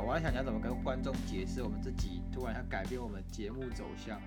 [0.00, 4.18] 啊，我在想你要怎么跟观众解释我们自己突然要改变我们节目走向。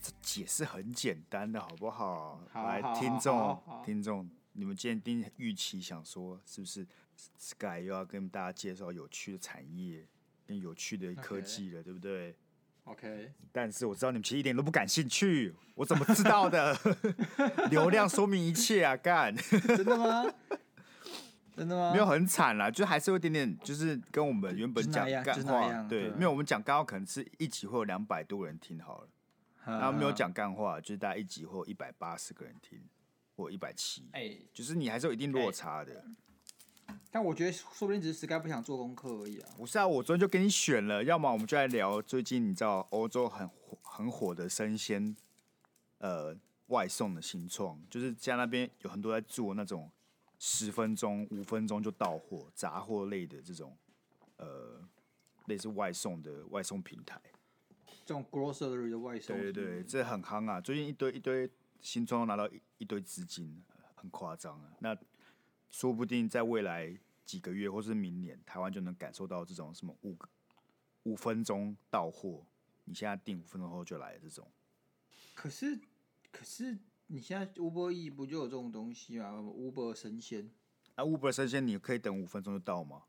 [0.00, 2.40] 这解释很简单的，好不好？
[2.52, 6.86] 好来，听众听众，你们今天一定预期想说，是不是
[7.38, 10.06] Sky 又要跟大家介绍有趣的产业
[10.46, 12.36] 跟有趣的科技了，对不对
[12.84, 16.78] ？OK，但是我知道你们其实一点都不感兴趣，我怎么知道的？
[17.68, 18.96] 流量说明一切啊！
[18.96, 19.34] 干，
[19.66, 20.32] 真的吗？
[21.60, 21.92] 真的吗？
[21.92, 29.08] 没有很惨啦，就还是有一点点，就是跟我们原本讲干话，对，对没有我们讲干话，可能是一集会有两百多个人听好了，
[29.66, 32.80] 然后没有讲干话，就是大概一集会有一百八十个人听，
[33.36, 36.02] 或一百七，哎，就是你还是有一定落差的。
[37.10, 39.48] 但我觉得说不定只是 Sky 不想做功课而已啊。
[39.58, 45.14] 不是啊，我昨天就给你选了，要么我们就来聊最近你知道欧洲很火很火的生鲜，
[45.98, 46.34] 呃，
[46.68, 49.90] 外送的新创，就是家那边有很多在做那种
[50.42, 53.76] 十分钟、五分钟就到货、杂货类的这种，
[54.38, 54.82] 呃，
[55.46, 57.20] 类似外送的外送平台。
[58.06, 60.58] 这种 grocery 的外送对对对，这很夯啊！
[60.58, 61.48] 最近一堆一堆
[61.82, 63.62] 新创拿到一一堆资金，
[63.94, 64.72] 很夸张啊。
[64.80, 64.96] 那
[65.70, 70.16] 说不定在未来几个月，或是明年，台湾就能感受到这种什么五
[71.02, 72.46] 五分钟到货，
[72.86, 74.50] 你现在订五分钟后就来的这种。
[75.34, 75.78] 可是，
[76.32, 76.78] 可是
[77.12, 80.48] 你现在 Uber E 不就有这种东西吗？Uber 生鲜，
[80.94, 83.02] 啊，Uber 生鲜你可以等五分钟就到吗？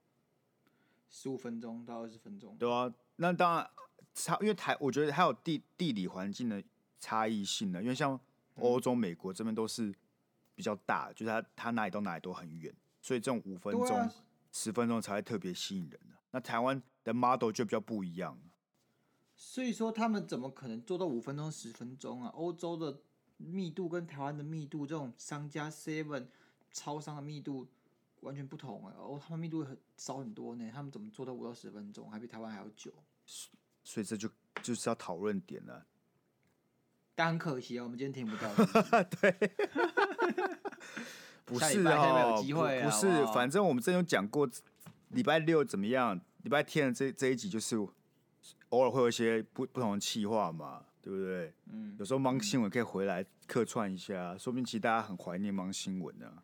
[1.09, 2.57] 十五分钟到二十分钟。
[2.57, 3.69] 对啊，那当然
[4.13, 6.63] 差，因为台我觉得还有地地理环境的
[6.99, 7.81] 差异性呢。
[7.81, 8.19] 因为像
[8.55, 9.93] 欧洲、美国这边都是。
[10.53, 12.71] 比较大，就是它它哪里到哪里都很远，
[13.01, 14.13] 所以这种五分钟、啊、
[14.51, 16.15] 十分钟才会特别吸引人的。
[16.31, 18.37] 那台湾的 model 就比较不一样，
[19.33, 22.29] 所以说他们怎么可能做到五分钟、十分钟啊？
[22.35, 22.99] 欧洲的
[23.45, 26.27] 密度跟台湾的密度，这种商家 seven
[26.71, 27.67] 超商的密度
[28.21, 28.93] 完全不同哎！
[28.97, 32.91] 哦，他们密度很少很多呢，他们怎么做到五到十分钟，还比台湾还要久？
[33.83, 34.29] 所以这就
[34.61, 35.85] 就是要讨论点了。
[37.15, 38.53] 但很可惜啊，我们今天听不到。
[39.21, 39.35] 对。
[41.43, 42.41] 不是哦，
[42.83, 44.49] 不是，反正我们之前有讲过，
[45.09, 46.21] 礼拜六怎么样？
[46.43, 47.75] 礼拜天的这这一集就是
[48.69, 51.53] 偶尔会有一些不不同的企划嘛，对不对？
[51.71, 56.43] 嗯，有时候忙新闻可以回来客串一下，说不定其实大家很怀念忙新闻呢。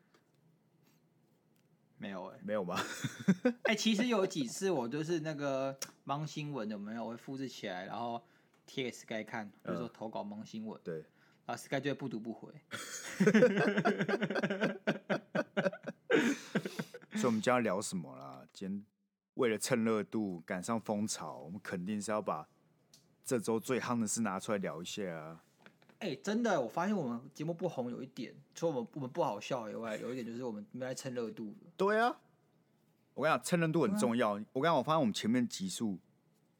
[1.99, 2.79] 没有哎，没有吧？
[3.63, 7.03] 哎，其实有几次我就是那个忙新闻有没有？
[7.05, 8.23] 我会复制起来，然后
[8.65, 10.79] 贴给 Sky 看，比如说投稿忙新闻。
[10.83, 11.03] 对。
[11.45, 12.53] 啊，Sky 就会不读不回。
[17.15, 18.45] 所以，我们今天要聊什么啦？
[18.51, 18.85] 今天
[19.35, 22.47] 为了蹭热度、赶上风潮，我们肯定是要把
[23.27, 25.43] 这周最夯的事拿出来聊一下啊！
[25.99, 31.53] 哎、欸，真的，我发现我们节目不红有一点，除了我们我们不好笑以外，有一点就是我们没来蹭热度。
[31.75, 32.17] 对啊，
[33.13, 34.37] 我跟你讲，蹭热度很重要。
[34.37, 35.99] 啊、我跟你讲，我发现我们前面集数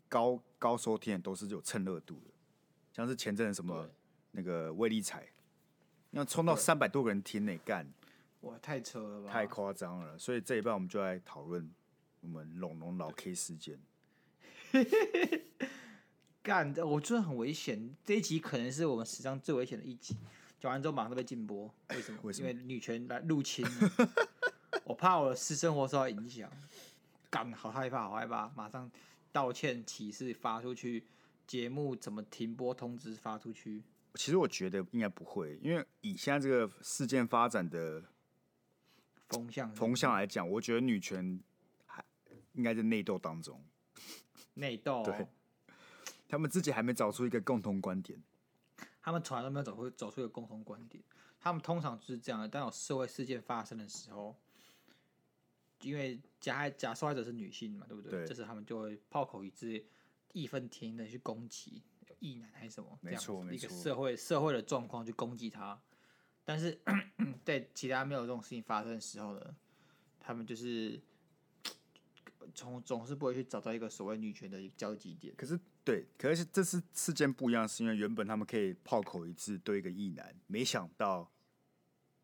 [0.09, 2.33] 高高收听都是有蹭热度的，
[2.91, 3.89] 像是前阵什么。
[4.31, 5.25] 那个威力彩，
[6.11, 7.91] 要冲到三百多个人听内干，
[8.41, 10.16] 哇，太扯了吧，太夸张了。
[10.19, 11.67] 所以这一半我们就来讨论
[12.22, 13.79] 我们龙龙老 K 事件。
[16.47, 17.93] 干的，我觉得很危险。
[18.05, 20.15] 这一集可能是我们史上最危险的一集。
[20.57, 22.19] 讲完之后马上被禁播，为什么？
[22.23, 22.49] 为什么？
[22.49, 23.65] 因为女权来入侵，
[24.85, 26.49] 我怕我的私生活受到影响。
[27.29, 28.49] 干，好害怕，好害怕！
[28.55, 28.89] 马上
[29.33, 31.03] 道歉启事发出去，
[31.45, 33.83] 节目怎么停播通知发出去。
[34.13, 38.01] 其实我觉得应该不会，因为以现在这个事件发展的
[39.27, 41.37] 风向风向来讲，我觉得女权
[41.85, 42.01] 还
[42.53, 43.61] 应该在内斗当中。
[44.53, 45.27] 内斗，对，
[46.27, 48.21] 他们自己还没找出一个共同观点。
[49.01, 51.03] 他们从来都没有找出找出一个共同观点。
[51.39, 54.35] 他们通常就是这样的：当有社会事件发生的时候，
[55.81, 58.11] 因为加害假受害者是女性嘛，对不对？
[58.11, 59.85] 对，这时他们就会炮口一致、
[60.33, 61.81] 义愤填膺的去攻击。
[62.19, 62.97] 异男还是什么？
[63.01, 65.79] 没错，没错，一个社会社会的状况去攻击他，
[66.44, 66.77] 但是
[67.45, 69.56] 在其他没有这种事情发生的时候呢，
[70.19, 71.00] 他们就是
[72.57, 75.31] 从总是不会去找到一个所谓女权的交集点。
[75.38, 81.31] 可是，对，可是这次事件不一样，是因为原本他们可以炮口一致对一个异男，没想到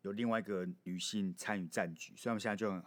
[0.02, 2.82] 有另外一个女性参与战局，所以他们现在就很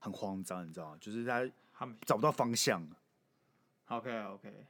[0.00, 0.98] 很慌张，你知道吗？
[1.00, 2.84] 就是他他们找不到方向。
[3.86, 4.66] OK OK。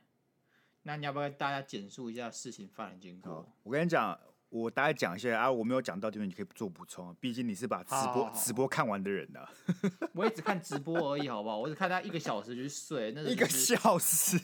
[0.83, 3.51] 那你要不要大家简述一下事情发展经过？
[3.63, 4.21] 我跟你讲，
[4.53, 7.15] 我大概讲一下啊，我没有讲到这边，你可以做补充。
[7.19, 9.51] 毕竟你是把直播直播看完的人呢、啊。
[10.13, 11.59] 我也只看直播而已，好不好？
[11.59, 14.39] 我只看他一个小时就睡，那、就是、一个小时，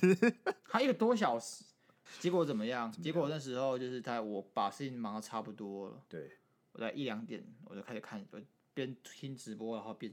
[0.66, 1.62] 他一个多小时，
[2.20, 2.90] 结果怎么样？
[2.90, 3.04] 怎么样？
[3.04, 6.02] 结果那时候就是他，我把事情忙得差不多了。
[6.08, 6.38] 对，
[6.72, 8.40] 我在一两点我就开始看，我
[8.72, 10.10] 边听直播然后边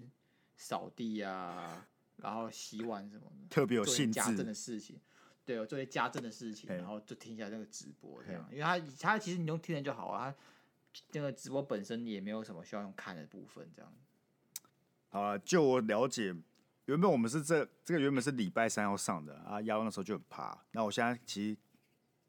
[0.57, 1.87] 扫地啊，
[2.17, 4.99] 然后洗碗什么的，特别有兴致的事情，
[5.45, 10.33] 对，做些家政的事情，然后就听一下这个直播这样，因为他他其实你用听的就好啊，
[10.91, 13.93] 他这个直播本身也没有什么需要用看的部分这样。
[15.09, 16.35] 好了，就我了解，
[16.85, 21.57] 原本我们是这这个原本是礼拜三要上的啊，亚龙那时候就很怕，那我现在其实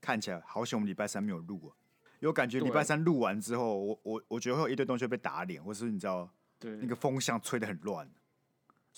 [0.00, 1.74] 看起来好险，我们礼拜三没有录啊。
[2.20, 6.28] 有感觉礼拜三录完之后，我我我觉得会有一堆东西被打脸，或是你知道，
[6.58, 8.10] 对，那个风向吹的很乱。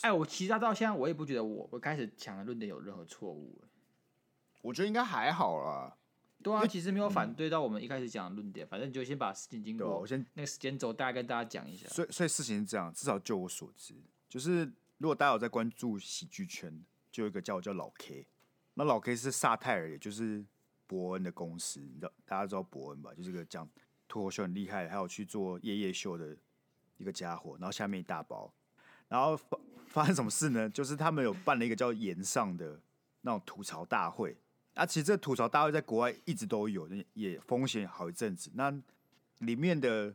[0.03, 3.61] 哎，我其实到现在我也不觉得我我开始讲的论点有任何错误。
[4.61, 5.97] 我觉得应该还好啦。
[6.43, 11.89] 对啊，其实没有反对到我们一开始讲的论点，反正你就先把事情经过，我先那个时间轴大概跟大家讲一下。
[11.89, 13.95] 所以所以事情是这样，至少就我所知，
[14.29, 14.65] 就是
[14.99, 18.27] 如果大家有在关注喜剧圈，就有一个叫我叫老 K，
[18.75, 20.45] 那老 K 是萨泰尔，也就是。
[20.91, 23.13] 伯恩的公司，你知道大家知道伯恩吧？
[23.13, 23.69] 就是个讲
[24.09, 26.35] 脱口秀很厉害，还有去做夜夜秀的
[26.97, 27.59] 一个家伙。
[27.61, 28.51] 然后下面一大包，
[29.07, 30.67] 然后发发生什么事呢？
[30.71, 32.81] 就是他们有办了一个叫岩上的
[33.21, 34.39] 那种吐槽大会。
[34.79, 38.49] 啊，其实这吐槽大会在国外一直都有，也风险好一阵子。
[38.55, 38.73] 那
[39.39, 40.15] 里面的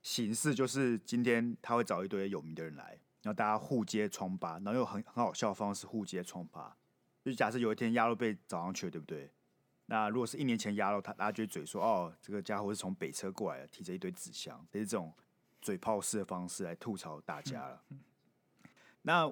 [0.00, 6.74] 形式就是今天他会找一堆有名的人来，然后大家互揭疮疤，然后用很很好笑的方式互揭疮疤。
[7.22, 9.30] 就假设有一天鸭肉被找上去了，对不对？
[9.84, 15.12] 那如果是一年前鸭肉，他大家就嘴说：“哦，这个家伙是从北车过来的，提着一堆纸箱，这是这种
[15.60, 17.82] 嘴炮式的方式来吐槽大家了。
[17.90, 18.00] 嗯
[19.02, 19.30] ”那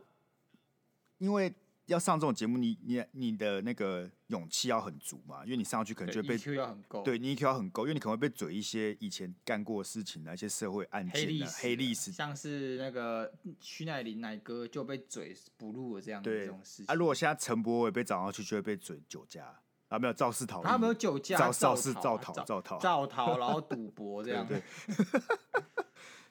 [1.16, 1.54] 因为
[1.88, 16.86] 要上这种节目，你你你的那个勇气要很足嘛，因为你上去可能就会被 EQ 要很够，对，你 EQ 要很够，因为你可能会被嘴一些以前干过的事情的一些社会案件的黑历史，像是那个徐乃麟奶哥就被嘴不录了这样的这种事情。
[16.86, 19.60] 啊，如果现在陈柏伟被找上去，就会被嘴酒驾。
[19.88, 24.46] 啊，没有肇事逃逸，他没有酒驾，肇肇事肇逃，肇逃，肇逃，然后赌博这样。
[24.46, 24.62] 对，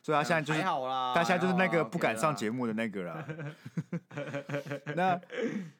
[0.07, 3.27] 所以他现在就是，他现在就是那个不敢上节目的那个了。
[4.95, 5.19] 那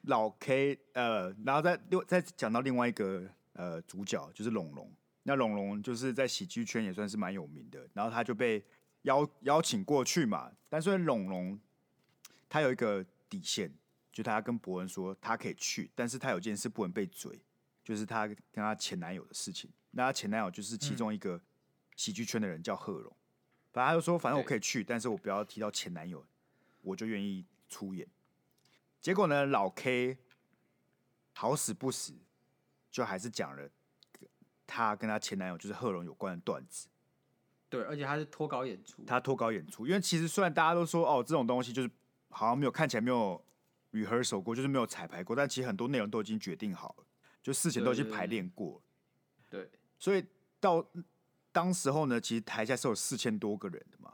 [0.02, 4.92] 老 K，呃，然后再又再讲到另外一个呃主角，就是龙龙。
[5.22, 8.62] 那龙龙就是在喜剧圈也算是蛮有名的，然后他就被
[9.04, 10.52] 邀邀请过去嘛。
[10.68, 11.58] 但是龙龙
[12.50, 13.72] 他有一个底线，
[14.12, 17.40] 就他跟伯恩说他可以去，但是他有件事不能被追。
[17.82, 21.40] 就是他跟他前男友的事情，那他前男友就是其中一个
[21.96, 23.10] 喜剧圈的人，叫贺龙。
[23.78, 26.26] 反正他就说，反正我可以去，但是我不要提到前男友，
[26.82, 28.08] 我就愿意出演。
[29.00, 30.18] 结果呢，老 K
[31.32, 32.12] 好死不死，
[32.90, 33.70] 就还是讲了
[34.66, 36.88] 他跟他前男友就是贺龙有关的段子。
[37.68, 41.88] 对，而且他是脱稿演出，他脱稿演出，因为其实虽然大家都说哦，这种东西就是
[42.30, 43.40] 好像没有看起来没有
[43.92, 47.06] rehearsal 过，就是没有彩排过，但其实很多内容都已经决定好了。
[47.44, 48.82] 就事前都已经排练过，
[49.48, 49.70] 对，对，
[50.00, 50.26] 所以
[50.58, 50.84] 到
[51.58, 54.12] 当时候呢，其实台下是有四千多个人的嘛，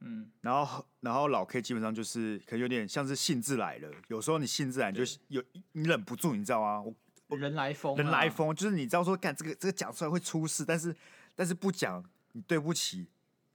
[0.00, 6.82] 嗯，然后然后老 K 基本上就是可能有点像是兴致来了，有时候你兴致来就是有你忍不住，你知道吗？
[6.82, 6.94] 我，
[7.28, 10.94] 我人来疯，人来疯，就是你知道说干这个这个讲出来会出事，但是
[11.34, 13.06] 但是不讲你对不起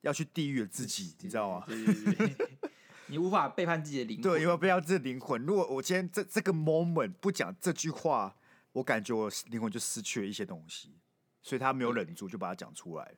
[0.02, 1.66] 要去地狱的自己，你知道吗？
[1.68, 2.48] 对对对
[3.10, 5.40] 你无法背叛自己的灵魂，对，因为背叛自己的灵魂。
[5.46, 8.36] 如果我今天这这个 moment 不讲这句话。
[8.74, 10.94] 我感觉我灵魂就失去了一些东西，
[11.42, 13.16] 所以他没有忍住，就把它讲出来。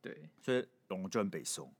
[0.00, 1.72] 对，所以龙龙就很北宋。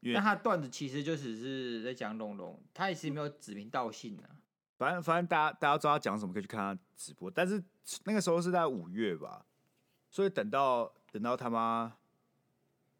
[0.00, 4.28] 那他段子其实就只是在讲龙龙，他也是没有指名道姓的。
[4.76, 7.30] 反正反正大家大家知道他讲什么，可以去看他直播。
[7.30, 7.62] 但是
[8.04, 9.44] 那个时候是在五月吧，
[10.10, 11.96] 所以等到等到他妈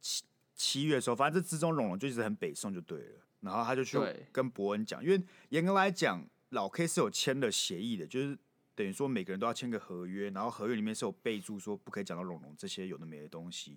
[0.00, 0.24] 七
[0.54, 3.20] 七月的时候，反正这之中龙龙就一直很北宋就对了。
[3.40, 3.98] 然后他就去
[4.32, 8.38] 跟伯恩讲，因为严格来讲，老 K 是有签了协议的，就是。
[8.78, 13.76] 等于说每个人都要签个合约，然后合约里面是有备注说不可以讲到龙龙这些有的没的东西，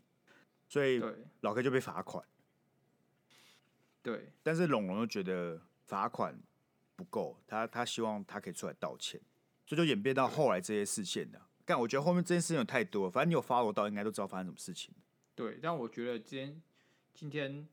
[0.70, 1.02] 所以
[1.40, 2.24] 老 K 就被罚款。
[4.04, 6.40] 对，但是龙龙又觉得罚款
[6.96, 9.20] 不够，他他希望他可以出来道歉，
[9.66, 11.42] 所以就演变到后来这些事件的。
[11.66, 14.94] 但我觉得后面这件事情有太多了，反正你有 follow 到，应该都知道发生什么事情。
[15.34, 16.62] 对，但我觉得今天
[17.16, 17.68] 今天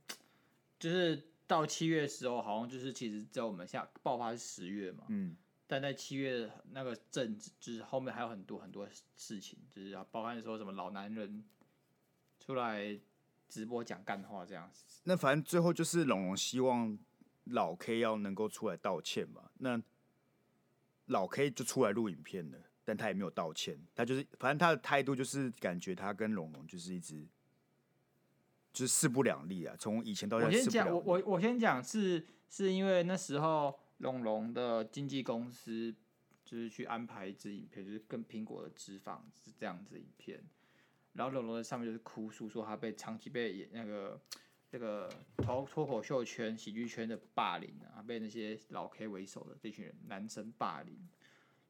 [0.78, 5.37] 就是到七月的时候，好像就是其实在我们现在爆发是十月嘛，嗯。
[5.70, 11.44] 但在七月那个阵子，就是后面还有很多很多事情，就是要包含说什么老男人
[12.40, 12.98] 出来
[13.50, 14.82] 直播讲干话这样子。
[15.04, 16.98] 那反正最后就是龙龙希望
[17.44, 19.50] 老 K 要能够出来道歉嘛。
[19.58, 19.78] 那
[21.04, 23.78] 老 K 就出来录影片了，但他也没有道歉。
[23.94, 27.28] 他就是反正他的态度就是感觉他跟龙龙就是一直
[28.72, 29.76] 就是势不两立啊。
[29.78, 33.78] 从以前到现在，我先讲，我我我先讲是是因为那时候。
[33.98, 35.94] 龙龙的经纪公司
[36.44, 40.42] 就是去安排一支影片，就是跟苹果的脂肪是这样子影片，
[41.12, 44.20] 然后龙龙在上面就是哭诉说他被长期被那个
[44.70, 51.08] 这个脱脱口秀圈、喜剧圈的霸凌啊，被那些老 K 为首的这群人男生霸凌，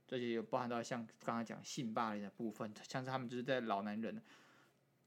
[0.06, 4.22] 这些有包含到像刚才讲性霸凌的部分，像是他们就是在老男人，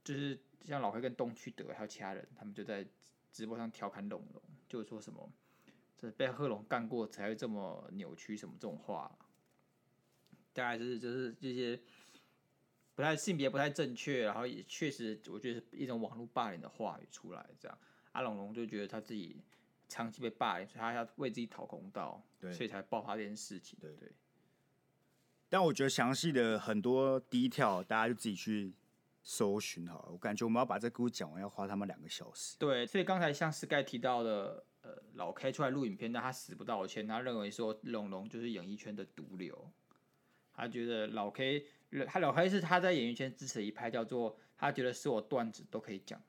[0.03, 2.85] 就是像老 K 跟东区德还有其他人，他们就在
[3.31, 5.31] 直播上调侃龙龙，就是说什么
[6.01, 9.15] 这被贺龙干过才会这么扭曲什么这种话，
[10.51, 11.79] 大概是就是这些。
[12.93, 17.75] 不太性别不太正确，然后也确实，我觉得是一种网络霸凌的话语出来，这样
[18.11, 19.41] 阿龙龙就觉得他自己
[19.87, 23.79] 长期被霸凌，所以他要为自己讨公道，对，所以才爆发这件事情。
[23.79, 24.11] 对对。
[25.47, 28.75] 但我觉得详细的很多 detail，大家就自己去
[29.23, 30.11] 搜寻好了。
[30.11, 32.57] 我感觉我们要把这个故事讲完，要花他们两个小时。
[32.59, 34.63] 对，所以刚才像 Sky 提到的，
[35.13, 39.71] 老 K 出来录影片，但他死不道歉，他认为说龙龙就是演艺圈的毒瘤，
[40.53, 41.65] 他觉得老 K。
[42.07, 46.21] 他老黑是他在演艺圈支持的一派，叫做他觉得是我段子都可以讲。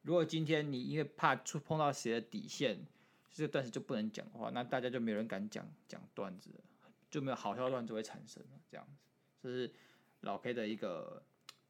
[0.00, 2.86] 如果今天你因为怕触碰到谁的底线，
[3.30, 6.50] 这个段子就不能讲的话，那大家就没有人敢讲讲段子，
[7.10, 8.60] 就没有好笑段子会产生了。
[8.70, 8.96] 这样子，
[9.42, 9.70] 这是
[10.20, 11.22] 老 K 的一个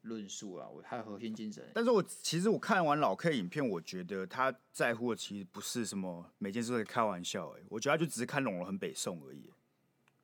[0.03, 1.69] 论述啊，我他的核心精神。
[1.73, 9.51] 但是我其实我看完老 K 影片，我觉得他在乎的其实不是什么每件事都在开玩笑，哎，我觉得他就只是看龙龙很北宋而已。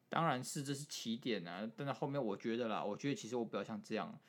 [0.10, 4.20] 当然是这是起点啊，但是后面我觉得啦，我觉得其实我比较像这样，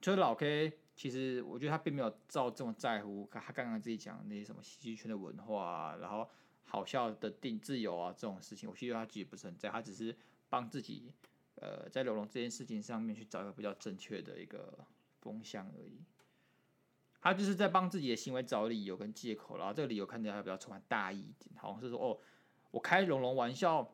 [0.00, 6.28] 就是老 K，其实我觉得他并没有照这么在乎他刚刚自己讲的那些什么喜剧圈的文化啊，然后
[6.64, 10.16] 好笑的定自由啊这种事情，我觉得他自己不是很在，他只是
[10.48, 11.12] 帮自己
[11.56, 14.86] 呃在龙龙这件事情上面去找一个比较正确的一个
[15.26, 16.00] 风向而已，
[17.20, 22.18] 他就是在帮自己的行为找理由跟借口，然后这个理由看起来比较充满大义一点，好像是说哦，
[22.70, 23.92] 我开龙龙玩笑。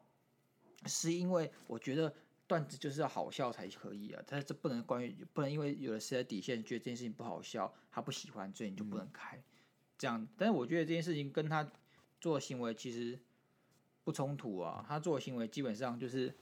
[0.84, 2.12] 是因为我觉得
[2.48, 9.40] 段子就是要好笑才可以啊，但是这不能关于不能因为有了谁的底线，觉得这件事情不好笑，他不喜欢，所以你就不能开，
[9.96, 10.26] 这样。
[10.36, 11.70] 但是我觉得这件事情跟他
[12.20, 13.16] 做的行为其实
[14.02, 16.34] 不冲突啊，他做的行为基本上就是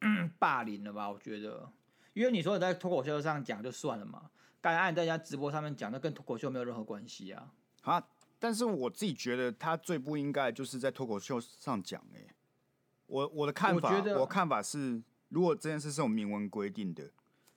[0.40, 1.10] 霸凌了吧？
[1.10, 1.70] 我觉得，
[2.18, 4.28] 因为你说你在脱口秀上讲就算了嘛，
[4.60, 7.52] 刚才按在人家直播上面讲，那跟脱口秀没有任何关系啊。
[7.82, 8.04] 啊，
[8.40, 12.34] 但是我自己觉得他最不应该就是在脱口秀上讲哎、欸。
[13.06, 17.08] 我我的看法，我，我看法是，如果这件事是有明文规定的，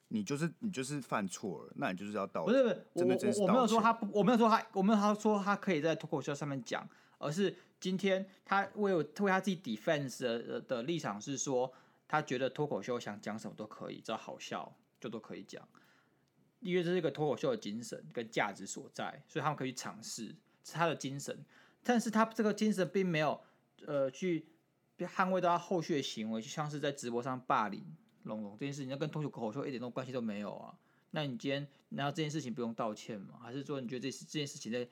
[0.10, 2.54] 你就是你就是犯错了，那你就是要道歉。
[2.54, 6.88] 不是不是，我我没有说他，我没有说他，我没有他说他可以在脱口秀上面讲，
[7.18, 11.74] 而是今天他为为他自己 defense 的的立场是说，
[12.12, 15.66] 他觉得脱口秀想讲什么都可以，只要好笑就都可以讲，
[16.60, 21.46] 因为这是一个脱口秀的精神跟价值所在，所以他们可以去尝试，是他的精神，
[21.82, 23.42] 但是他这个精神并没有
[23.86, 24.46] 呃去。
[25.02, 27.84] 捍卫到他后续的行为，就像是在直播上霸凌
[28.26, 30.78] 龙龙这件事情，那跟脱口秀一点都关系都没有啊。
[31.10, 33.40] 那你今天难道这件事情不用道歉吗？
[33.42, 34.88] 还是说你觉得这这件事情在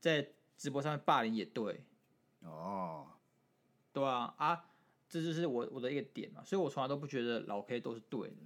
[0.00, 0.28] 在
[0.58, 1.82] 直播上面霸凌也对？
[2.42, 3.06] 哦，
[3.94, 4.66] 对啊，啊，
[5.20, 6.42] 这就是我我的一个点嘛。
[6.44, 8.36] 所以我从来都不觉得老 K 都是对的。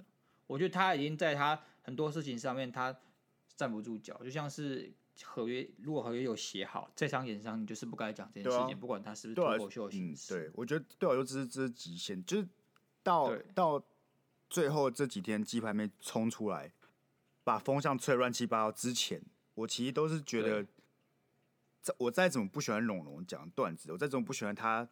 [0.47, 2.97] 我觉得他已经在他很多事情上面他
[3.57, 4.93] 站不住脚，就像是。
[5.25, 10.33] 合约如果合约有写好，在商言商，你就是不该讲这件事情，啊、不管他是不是脱口秀形式。
[10.33, 12.49] 对，我觉得对我来说这是这是极限，就是
[13.03, 13.83] 到到
[14.49, 16.71] 最后这几天鸡排妹冲出来，
[17.43, 19.21] 把风向吹乱七八糟之前，
[19.55, 20.65] 我其实都是觉得，
[21.97, 24.89] 我再怎么不喜欢龙龙讲段子，我再怎么不喜欢他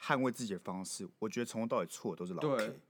[0.00, 2.66] 捍卫自己的方式，我觉得从头到尾错的都是老 K。
[2.66, 2.80] 对，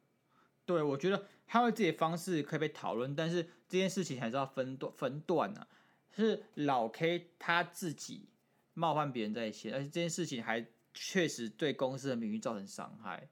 [0.66, 5.68] 对我觉得捍卫自己的方式可以被讨论，但是这件事情还是要分段分段呢、啊。
[6.16, 8.30] 是老 K 他自己
[8.72, 13.28] 冒犯别人在先，而且这件事情还确实对公司的名誉造成伤害，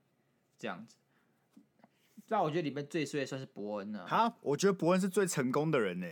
[0.58, 0.96] 这样子。
[2.28, 4.06] 那我觉得里面最衰的算是伯恩了。
[4.06, 6.06] 哈，我觉得伯恩是最成功的人呢。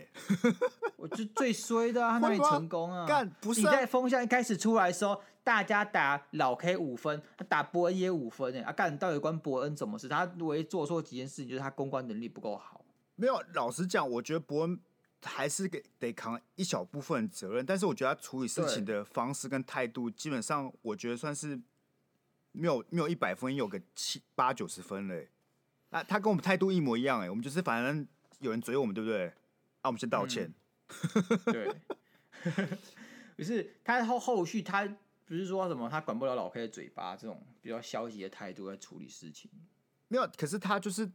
[0.96, 3.06] 我就最衰的啊，他哪里成功啊？
[3.06, 3.60] 干不是？
[3.60, 8.60] 你在风向一开始出来的时候，大家打老 K 五分，他打伯恩也五分哎。
[8.60, 10.08] 啊，干到底关伯恩什么事？
[10.08, 12.84] 他唯一做错几件事情，就是他公关能力不够好。
[13.16, 14.80] 没有，老实讲，我觉得伯恩。
[15.24, 21.56] 还是给得扛一小部分责任，但是我觉得他处理事情的方式跟态度，基本上我觉得算是
[22.50, 25.30] 没有没有一百分，有个七八九十分嘞。
[25.90, 28.04] 啊，他跟我们态度一模一样哎，我们就是反正
[28.40, 29.28] 有人追我们，对不对？
[29.82, 30.52] 啊，我们先道歉。
[30.88, 31.72] 嗯、 对。
[33.38, 34.92] 可是他后后续他
[35.24, 39.50] 不是说什么他管不了老 K 的嘴巴这种比较消极的态度在处理事情，
[40.08, 40.28] 没有。
[40.36, 41.10] 可是他就是。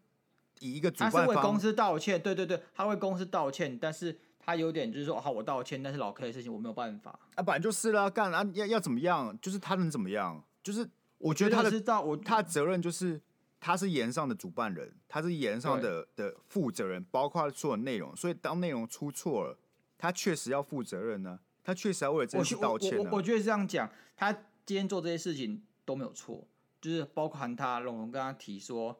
[0.59, 13.21] 以一个主办方，他是为公司道歉，对对对，他为公司道歉，但是他有点就是说，好，我道歉，但是老 K 的事情我没有办法啊，本来就是啦，干啊，要要怎么样，就是他能怎么样，就是我觉得他的知道我他的责任就是
[13.59, 19.59] 他是言上的主办人，他是言上的的负责人，包括所有内容，所以当内容出错了，
[19.95, 24.31] 他确实要负责任呢，他确实要为了这件事道歉、啊、我我，我，我觉得是这样讲，他
[24.65, 26.47] 今天做这些事情都没有错，
[26.79, 28.97] 就是包括他龙龙跟他提说，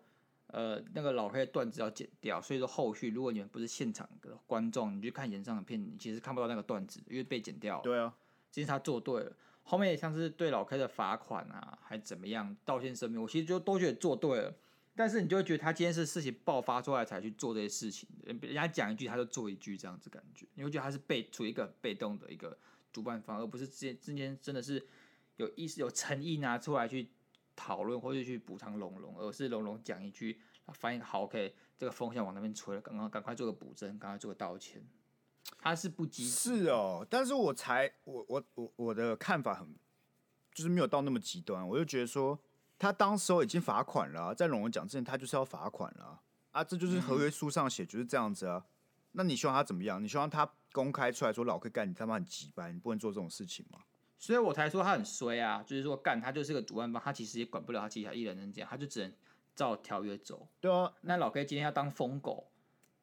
[0.48, 7.84] 呃，那个老黑的段子要剪掉，所以说后续如果你们不是现场的观众，你去看演唱的片，你其实看不到那个段子，因为被剪掉了。
[7.84, 8.14] 对啊，
[8.52, 9.32] 其实他做对了，
[9.64, 14.54] 后面也像是对老 K 的罚款啊，还怎么样道歉声明，我其实就都觉得做对了。
[14.98, 22.58] 但是你就会觉得他今天是事情爆发出来才去做这些事情，人家讲一句他就做一句这样子感觉，你会觉得他是被处于一个被动的一个
[22.92, 24.84] 主办方，而不是之间之间真的是
[25.36, 27.10] 有意思有诚意拿出来去
[27.56, 30.42] 讨论或者去补偿龙龙，而是龙龙讲一句，
[30.74, 34.84] 发现好 OK，这个风向往那边吹了，刚刚赶快做个补正，赶快做个道歉，
[35.60, 39.76] 他是不急是哦，但是我才我我我我的看法很
[40.52, 42.40] 就是没有到那么极端，我就觉得说。
[42.80, 46.64] 他当时候已经罚款了，在龙龙讲之前，他就是要罚款了啊！
[46.64, 48.66] 这就是合约书上写，就是这样子啊。
[49.14, 50.04] 那你希望他怎么样？
[50.04, 53.80] 你希望他公开出来说老 K 干你他妈很鸡掰，你不能做这种事情吗？
[54.20, 55.64] 所以我才说他很衰啊！
[55.64, 59.14] 就是说干他就是个主办方，他其实也管不了他旗下艺人能这样，他就只能
[59.56, 60.48] 照条约走。
[60.60, 62.48] 对啊，那老 K 今天要当疯狗，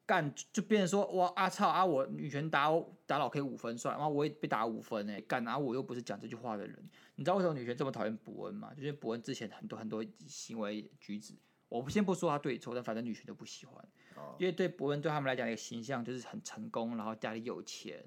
[0.05, 1.83] 干就变成说哇啊操啊！
[1.83, 2.69] 我女权打
[3.05, 5.57] 打老 K 五分算，然后我也被打五分哎、欸，干啊！
[5.57, 6.77] 我又不是讲这句话的人。
[7.15, 8.71] 你知道为什么女权这么讨厌伯恩吗？
[8.75, 11.33] 就是伯恩之前很多很多行为举止，
[11.69, 13.83] 我先不说他对错，但反正女权都不喜欢，
[14.15, 18.05] 哦、因为对伯恩对他们来讲一个形象就是很成功，然后家里有钱，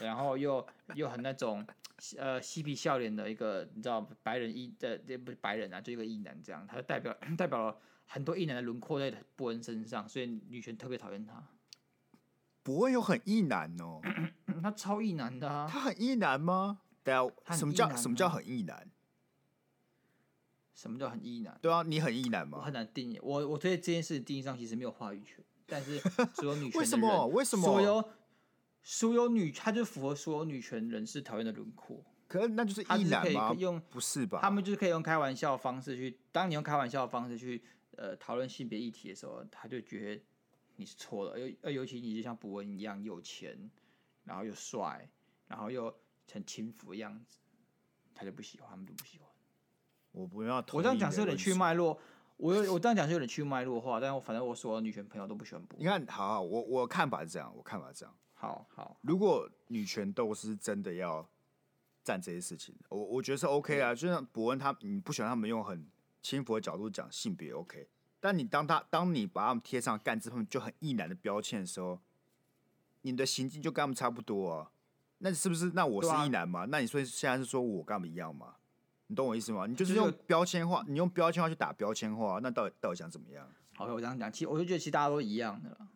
[0.00, 1.66] 然后又又很那种
[2.18, 11.42] 呃嬉皮笑脸的一个，你知道白人一的这不是白人啊，就一个异男这样，他就代表 代表了很多异男的轮廓在博恩身上，所以女权特别讨厌他。
[12.62, 14.00] 博恩有很异男哦，
[14.62, 16.80] 他超异男的啊，他很异男吗？
[17.02, 18.88] 对啊，什么叫什么叫很异男？
[20.74, 21.58] 什么叫很异男？
[21.60, 22.58] 对啊，你很异男吗？
[22.58, 23.18] 我很难定义。
[23.22, 25.98] 我我对这件事定义上其实没有话语权，但是
[26.34, 27.26] 所有女权 为什么？
[27.28, 27.64] 为什么？
[27.64, 28.08] 所有
[28.82, 32.04] 所有女，她就符合所有女权人士讨厌的轮廓。
[32.28, 33.54] 可是那就是异男吗？
[33.58, 34.38] 用不是吧？
[34.40, 37.62] 他们就是可以用开玩笑的方式去，当你用开玩笑的方式去
[37.96, 40.22] 呃讨论性别议题的时候，他就觉得
[40.76, 41.38] 你是错的。
[41.38, 43.70] 尤尤其你就像博文一样有钱，
[44.24, 45.08] 然后又帅，
[45.48, 45.94] 然后又。
[46.32, 47.40] 很轻浮的样子，
[48.14, 49.28] 他就不喜欢，他们就不喜欢。
[50.12, 52.00] 我不要，我这样讲是有点去脉络。
[52.38, 55.78] 我有我这样讲是有点去脉络化，但是我反正我所有女权朋友都不喜欢博。
[55.78, 58.16] 你看，好，好，我我看法是这样，我看法是这样。
[58.32, 61.28] 好好，如果女权斗士真的要
[62.02, 63.94] 站这些事情，我我觉得是 OK 啊。
[63.94, 65.86] 就像博恩他，你不喜欢他们用很
[66.22, 67.88] 轻浮的角度讲性别 OK，
[68.20, 72.00] 但你当他当你把他们贴上干这份就很异男的标签的时候，
[73.02, 74.70] 你的行径就跟他们差不多啊。
[75.18, 75.70] 那是不是？
[75.74, 76.62] 那我是异男吗？
[76.62, 78.56] 啊、那你说现在是说我跟他们一样吗？
[79.06, 79.66] 你懂我意思吗？
[79.66, 83.48] 你就是用标签化，你用标签化去打标签化，那到底到底想怎么样？
[83.74, 85.88] 好，我这样讲，其实我就觉得其实大家都一样的啦。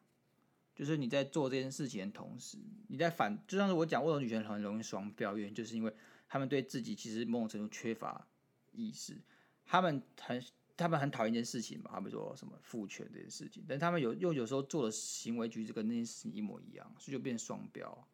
[0.75, 2.59] 就是你在做这件事情的同时，
[2.89, 5.37] 你在反，就像是我讲，为什么女权很容易双标？
[5.37, 5.93] 原因就是因为
[6.29, 8.29] 他们对自己其实某种程度缺乏
[8.73, 9.19] 意识，
[9.67, 10.43] 他们很
[10.77, 18.07] 他们很讨厌一件事情嘛，他们说什么父权这件事情，但他们有又有时候做的行为举止跟那件事情一模一样，所以就变双标。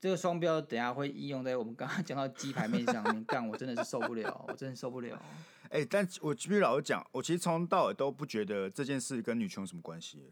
[0.00, 5.20] 这个双标等下会应用在我们刚刚讲到鸡排面上面， 干我真的是受不了，我真的受不了。
[5.70, 10.30] 哎、欸，但我必须老实讲，我其实从头到尾都不觉得这件事跟女权有什么关系。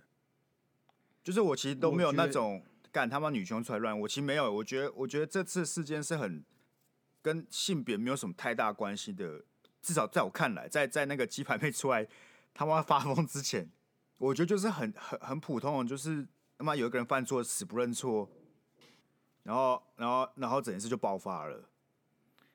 [1.24, 4.52] 就是我其实都没有那种干他妈女权出来乱，我其实没有。
[4.52, 6.44] 我觉得，我觉得这次事件是很
[7.20, 9.44] 跟性别没有什么太大关系的。
[9.86, 12.04] 至少在我看来，在在那个鸡排妹出来
[12.52, 13.70] 他妈发疯之前，
[14.18, 16.26] 我觉得就是很很很普通的，就是
[16.58, 18.28] 他妈有一个人犯错死不认错。
[19.44, 21.70] 然后，然后，然后整件事就爆发了。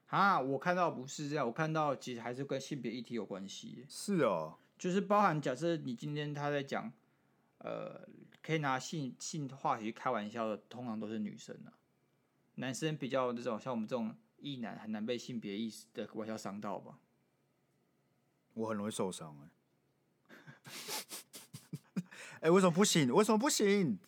[0.08, 3.86] 啊，我看到不是这样，我看到其实还是跟性别议题有关系。
[3.88, 6.92] 是哦，就是包含假设你今天他在讲，
[7.60, 8.06] 呃，
[8.44, 11.72] 可以拿性性话题开玩笑的，通常都是女生啊。
[12.56, 17.00] 男生比较这种像我们这种异男，很难被性别意识的玩笑伤到吧？
[18.54, 19.50] 我很容易受伤哎、
[20.66, 20.72] 欸。
[22.42, 23.14] 哎， 为什么不行？
[23.14, 24.00] 为什么不行？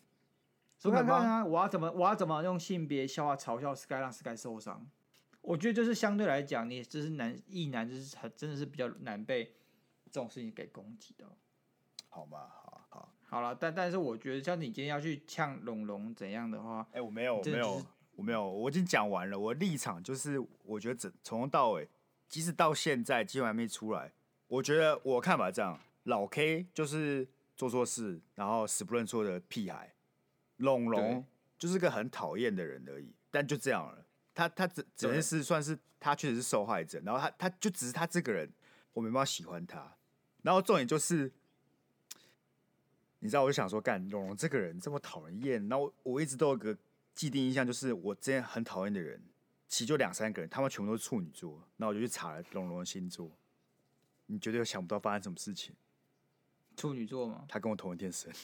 [0.79, 1.45] 说看看啊！
[1.45, 4.86] 我要怎么我要怎么用性别笑话嘲笑 Sky 让 Sky 受伤？
[5.41, 9.45] 我觉得就是相对来讲，你就是男异男，就是很真的是比较难被
[10.12, 11.25] 这种事情给攻击的。
[12.10, 12.49] 好吧？
[12.49, 19.39] 好好好了，但但是我觉得像你今天要去呛龙龙怎样的话，哎、欸，我没有，我没有，我没有，我已经讲完了。
[19.39, 21.89] 我立场就是，我觉得整从头到尾，
[22.27, 24.12] 即使到现在机会还没出来，
[24.54, 29.96] 我觉得我看法这样，老 K 就是做错事，然后死不认错的屁孩。
[30.58, 31.26] 龙龙
[31.58, 34.06] 就是个很讨厌的人而已，但就这样了。
[34.36, 38.48] 他他整整件事算是他确实是受害者，然后他他就只是他这个人，
[38.94, 39.96] 我没办法喜欢他。
[40.44, 41.32] 然后重点就是，
[43.20, 46.78] 你知道，我就想说，干龙龙这个人这么讨人厌，然后我，我一直都有个
[47.16, 49.20] 既定印象就是我之前很讨厌的人，
[49.68, 51.68] 其实就两三个人，他们全部都是处女座。
[51.78, 53.32] 那我就去查了龙龙的星座，
[54.25, 55.75] 你绝对想不到发生什么事情。
[56.75, 57.45] 处女座吗？
[57.47, 58.31] 他跟我同一天生。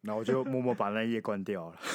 [0.00, 1.78] 然后我就默默把那页关掉了。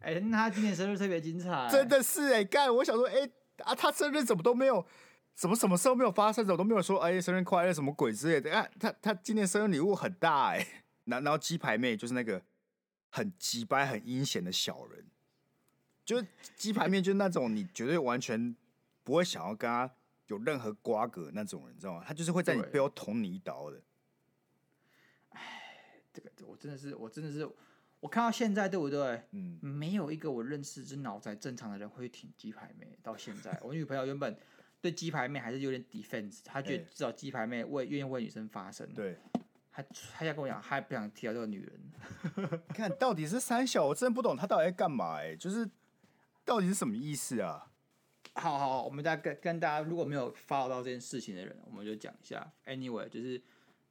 [0.00, 2.44] 哎、欸，那他今年生日特别精彩，真的是哎、欸！
[2.44, 3.32] 干，我想说，哎、欸、
[3.64, 4.86] 啊，他生日怎么都没有，
[5.34, 8.54] 什么什么时候没有发生，怎么都没有说，哎、欸，生日快乐什么鬼之类的。
[8.54, 12.40] 啊，他他今年生日礼物很大哎、欸，然然后鸡排妹就是那个
[13.10, 15.06] 很鸡掰、很阴险的小人，
[16.06, 18.54] 就是鸡排面就是那种你绝对完全
[19.02, 19.90] 不会想要跟他
[20.28, 22.04] 有任何瓜葛那种人，你知道吗？
[22.06, 23.82] 他就是会在你背后捅你一刀的。
[25.30, 25.40] 哎
[26.14, 27.46] 这个我真的是，我真的是，
[28.00, 29.20] 我看到现在对不对？
[29.32, 32.96] 嗯，没有一个我认识是脑袋正常的人会挺鸡排妹。
[33.02, 34.34] 到现在， 我女朋友原本
[34.80, 38.88] 对鸡排妹还是有点 defense，她觉得至少鸡排妹为愿意为女生发声。
[38.94, 39.18] 对，
[39.70, 39.82] 她
[40.16, 42.60] 她要跟我讲，她还不想提到这个女人。
[42.72, 45.16] 看到底是三小，我真的不懂他到底在干嘛？
[45.18, 45.68] 哎，就是
[46.46, 47.70] 到底是什么意思啊？
[48.32, 52.50] 好好，我们再跟跟大家，如果没有 follow 到这件事情的人，我们就讲一下。
[52.64, 53.42] Anyway，就是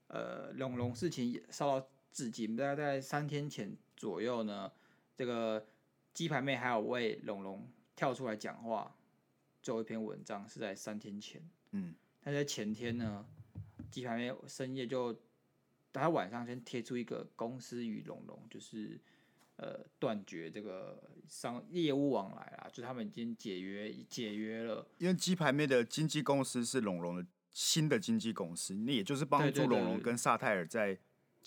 [0.08, 1.88] 呃，龙龙事情也烧到。
[2.16, 4.72] 至今大概在三天前左右呢，
[5.18, 5.68] 这个
[6.14, 8.96] 鸡排妹还有为龙龙跳出来讲话，
[9.62, 11.46] 最后一篇文章是在三天前。
[11.72, 13.28] 嗯，但在前天呢，
[13.92, 15.14] 鸡排妹深夜就，
[15.92, 18.98] 他晚上先贴出一个公司与龙龙就是
[19.58, 24.88] 呃断绝这个商业务往来啦，就他们已经解约解约了。
[24.98, 30.98] 因为鸡排妹的经纪公司是龙龙的新的经纪公司，那也就是帮助龙龙跟萨泰尔在。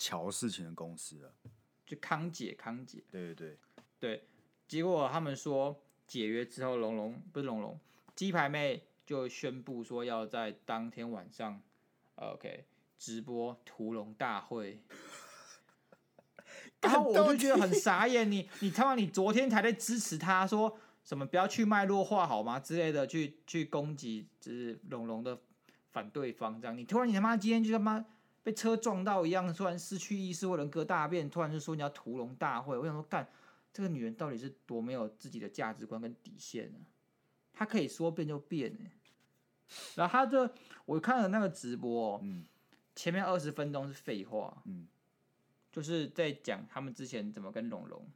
[0.01, 1.33] 乔事情的公司了，
[1.85, 3.57] 就康姐，康姐，对对对。
[3.99, 4.23] 对，
[4.65, 7.77] 结果他们说解约之后，龙龙不是龙龙，
[8.15, 11.61] 鸡排妹就宣布说要在当天晚上
[12.15, 12.63] ，OK
[12.97, 14.79] 直播屠龙大会，
[16.81, 25.39] 然后我就觉得很傻眼，你你他妈你昨天才在支持他说什么不要去脉络化好吗之类的，去去攻击就是龙龙的
[25.91, 28.05] 反对方这样，你突然你他妈今天就他妈。
[28.41, 32.75] 被车撞到一样，突然失去意识或人格大变，突然就说你要屠龙大会。
[32.75, 33.27] 我想说，干
[33.71, 36.79] 这个女人到底是多没有自己的价值观跟底线呢？
[37.53, 38.73] 她可以说变就变，
[39.93, 40.49] 然后她就
[40.85, 42.45] 我看了那个直播，嗯，
[42.95, 44.87] 前面二十分钟是废话，嗯，
[45.71, 48.07] 就是在讲他们之前怎么跟龙龙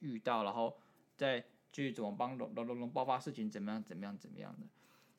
[0.00, 0.76] 遇到，然后
[1.16, 4.66] 再去怎么帮龙龙龙龙爆发事情，怎么样怎么样怎么样的，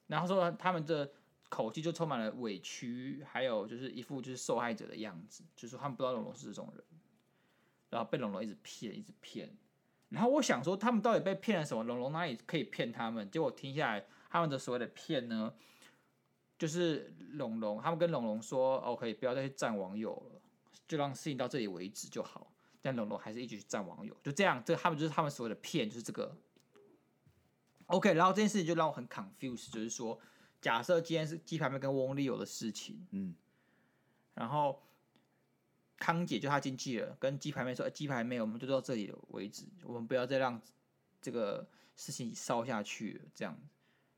[0.08, 1.10] 然后说他们这。
[1.50, 6.84] 口气就充满了委屈，还有就是一副就是受害者的样子，就是说他们不知道龙龙是这种人，
[7.90, 9.50] 然后被龙龙一直骗，一直骗。
[10.10, 11.86] 然后我想说，他们到底被骗了什么？
[11.86, 13.32] 龙龙哪里可以骗他们？
[13.32, 15.54] 结果听下来，他们的所谓的骗呢，
[16.60, 20.37] 就是龙龙他们跟龙龙说，OK，不要再去战网友了，
[20.88, 22.52] 就让事情到这里为止就好。
[22.82, 26.38] 但龙龙还是一直去战网友，就这样，这他们就是他们所谓的骗，就是这个。
[27.88, 30.20] OK，然后这件事情就让我很 confused，就是说。
[30.60, 33.36] 假设今天是鸡排妹跟翁立友的事情，嗯，
[34.34, 34.82] 然后
[36.00, 40.60] 康姐就她经纪人跟鸡排妹说：“欸、鸡排妹，我们就到这里为止，我们不要再让
[41.22, 43.56] 这个事情烧下去了。”这样，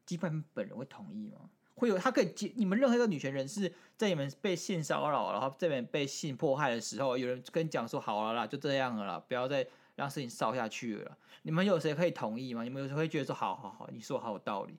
[0.05, 1.49] 鸡排妹本人会同意吗？
[1.79, 9.65] 会有他可以接你们任何一个女权人士在你们被性骚扰，然后这边被性迫害的时候，有人跟你讲说：“好了啦，就这样了啦，不要再
[9.95, 12.63] 让事情烧下去了。”你们有谁可以同意吗？
[12.63, 14.77] 你们有谁会觉得说：“好好好，你说好有道理。”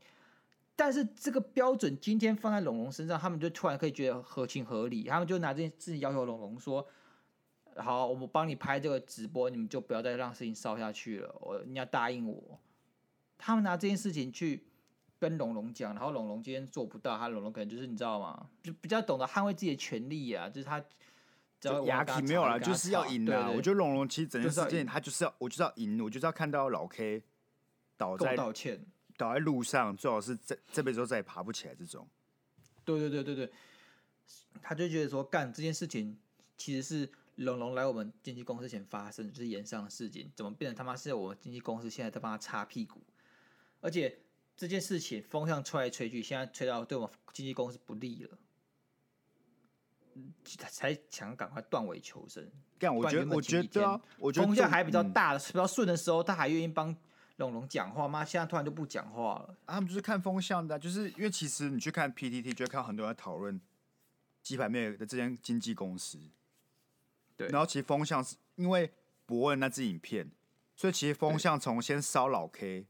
[0.77, 6.87] 但是这个标准今天放在龙龙身上，他们就突然可以觉得合情合理，他们就拿这件事情要求龙龙说
[7.77, 11.35] ：“好，我们帮你拍这个直播，你们就不要再让事情烧下去了。
[11.41, 12.61] 我你要答应我。”
[13.43, 14.65] 他们拿这件事情去
[15.21, 18.49] 跟龙龙讲，然后龙龙今天做不到，他龙龙可能就是你知道吗？
[18.63, 20.81] 就比较懂得捍卫自己的权利啊，就是他
[21.61, 23.51] 只要牙体没有了，就是要赢啊！
[23.51, 27.23] 我觉得龙龙其实整件事情他就是要，我就是要赢，我就是要看到老 K
[27.99, 28.85] 倒在道歉。
[29.19, 31.75] 倒在路上，最好是这这辈子都再也爬不起来。
[31.75, 32.09] 这种，
[32.87, 33.53] 对对对对对，
[34.63, 36.19] 他就觉得说，干这件事情
[36.57, 43.03] 其实是龙龙来我们经纪公司前发生，就是延上的事情，怎么变成他妈是我们经纪公司现在在帮他擦屁股？
[43.83, 44.19] 而且
[44.61, 48.39] 这件事情风向吹来吹去，现在吹到对我们经纪公司不利了，
[50.45, 52.47] 才想赶快断尾求生。
[52.79, 56.95] 干，我觉得我觉得啊，我觉得风向还比较大的、嗯、比较顺的时候，他还愿意帮。
[57.37, 58.23] 龙龙讲话吗？
[58.23, 59.57] 现在突然就不讲话了。
[59.65, 63.59] 啊，他们就是看风向的，就是因为其实你去看 PTT，就会看到很多人在讨论
[64.43, 66.19] 鸡排妹的这间经纪公司。
[67.35, 67.49] 对。
[67.49, 68.93] 然后其实风向是因为
[69.25, 70.31] 博恩那支影片，
[70.77, 72.87] 所以其实风向从先烧老 K，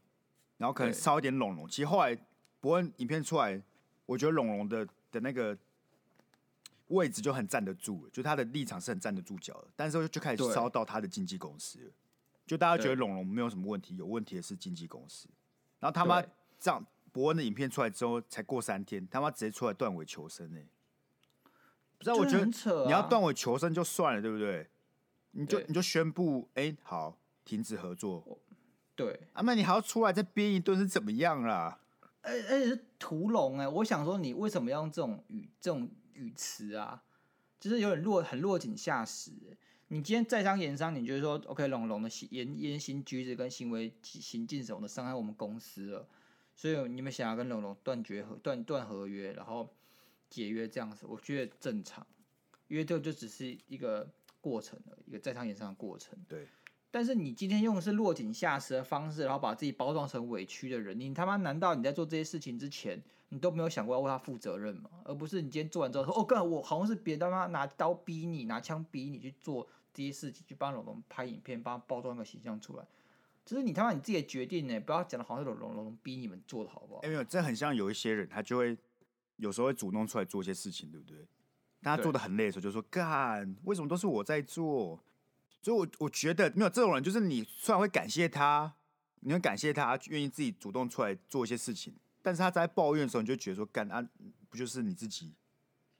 [0.61, 1.67] 然后可能烧一点龙龙。
[1.67, 2.15] 其实后来
[2.61, 3.59] 伯恩影片出来，
[4.05, 5.57] 我觉得龙龙的的那个
[6.89, 11.91] 位置就很站得住，就他的立场是很站得住脚的，但是就开始烧到他的经纪公司了，
[12.47, 15.27] 就大家觉得龙龙没有什么问题，有问题的是经纪公司。
[15.79, 16.23] 然后他妈
[16.59, 20.69] 这样伯恩的影片出来之后，才过三天，他妈直接出来断尾求生呢、欸。
[21.97, 22.45] 不知道，我觉得
[22.85, 24.69] 你要断尾求生就算了，对不对？
[25.31, 28.39] 你就你就宣布，哎、欸，好，停止合作。
[29.01, 31.81] 对，阿妹，你还要出来再编一顿是怎么样啦？
[32.21, 37.03] 而而且是屠龙哎，我想说，你为什么要用这种语这种语词啊？
[37.59, 39.33] 就是有点落很落井下石。
[39.89, 46.07] 你今天在商言商，你觉得说，OK，龙龙的言言行举止跟行为行径什么的伤害我们公司了，
[46.55, 49.75] 所以你们想要跟龙龙断绝合断断合约，然后
[50.29, 52.07] 解约这样子，我觉得正常，
[52.69, 54.07] 因为这就只是一个
[54.43, 56.19] 过程了，一个在商言商的过程。
[56.29, 56.47] 对。
[56.91, 64.91] 但是你今天用的是落井下石的方式，然后把自己包装成委屈的人，你他妈难道你在做这些事情之前，你都没有想过要为他负责任吗？
[65.05, 72.85] 而不是你今天做完之后说，哦，干，我好像是别人他妈拿刀逼你，拿枪逼你去做这些事情，去帮龙龙拍影片，帮他包装一个形象出来，
[73.45, 77.01] 这是你他妈你自己的决定呢，不要讲的好像是龙龙龙逼你们做的好不好？
[77.03, 78.77] 欸，没有，这很像有一些人，他就会
[79.37, 81.19] 有时候会主动出来做一些事情，对不对？
[81.83, 84.99] 当他做的很累的时候，就说干，为什么都是我在做？
[85.63, 88.75] 所以我，我我觉得没有这种人，就是你虽然会感谢他，
[89.21, 94.07] 你会感谢他愿意自己主动出来做一些事情，但是他在抱怨的时候，你就觉得说，干啊，
[94.49, 95.35] 不就是你自己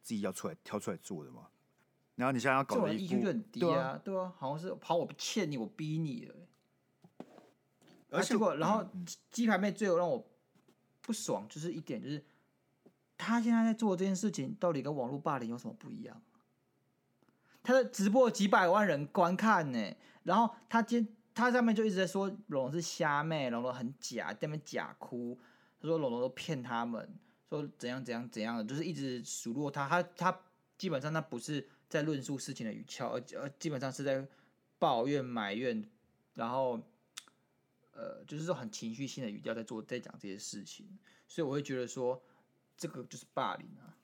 [0.03, 1.49] 自己要出来挑出来做的吗？
[2.17, 6.35] 然后你现在要搞的 EQ 就很低啊，对啊，好像是好我不欠你，我逼你了。
[8.11, 8.87] 而且，然后
[9.31, 10.27] 鸡排妹最后让我
[11.01, 12.23] 不爽，就是一点，就是
[13.17, 16.21] 他现在在做这件事情，到底跟网络霸凌有什么不一样？
[17.63, 25.39] 他的直播几百万人观看呢，然后他今他上面就一直在说龙龙是虾妹，龙龙很假，在那边假哭。
[25.81, 27.09] 他说龙龙都骗他们，
[27.49, 29.89] 说怎样怎样怎样的，就是一直数落他。
[29.89, 30.41] 他他
[30.77, 34.27] 基本上他不是在论述事情的语调，而而基本上是在
[34.79, 35.83] 抱怨埋怨，
[36.35, 36.81] 然后
[37.93, 40.99] 呃，就是说很情绪性的语调在做在讲这些事情。
[41.27, 42.23] 所以我会觉得说
[42.77, 43.97] 这个就是霸凌啊。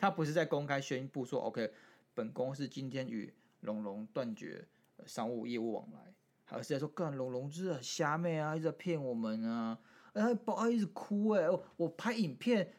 [0.00, 1.70] 他不是在公开宣布说，OK，
[2.14, 4.66] 本公司今天与龙龙断绝
[5.04, 6.14] 商务业务往来，
[6.46, 9.78] 而是在说，干龙龙就是很瞎妹啊，一直在骗我们啊，
[10.14, 12.72] 哎，宝啊一直哭哎、欸，我拍影片，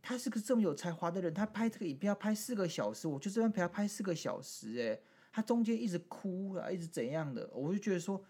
[0.00, 8.24] 他是个这么有才华的人，他拍这个影片要拍四个小时，我就这边陪他拍四个小时、欸，他中间一直哭啊，一直怎样的，我就觉得说，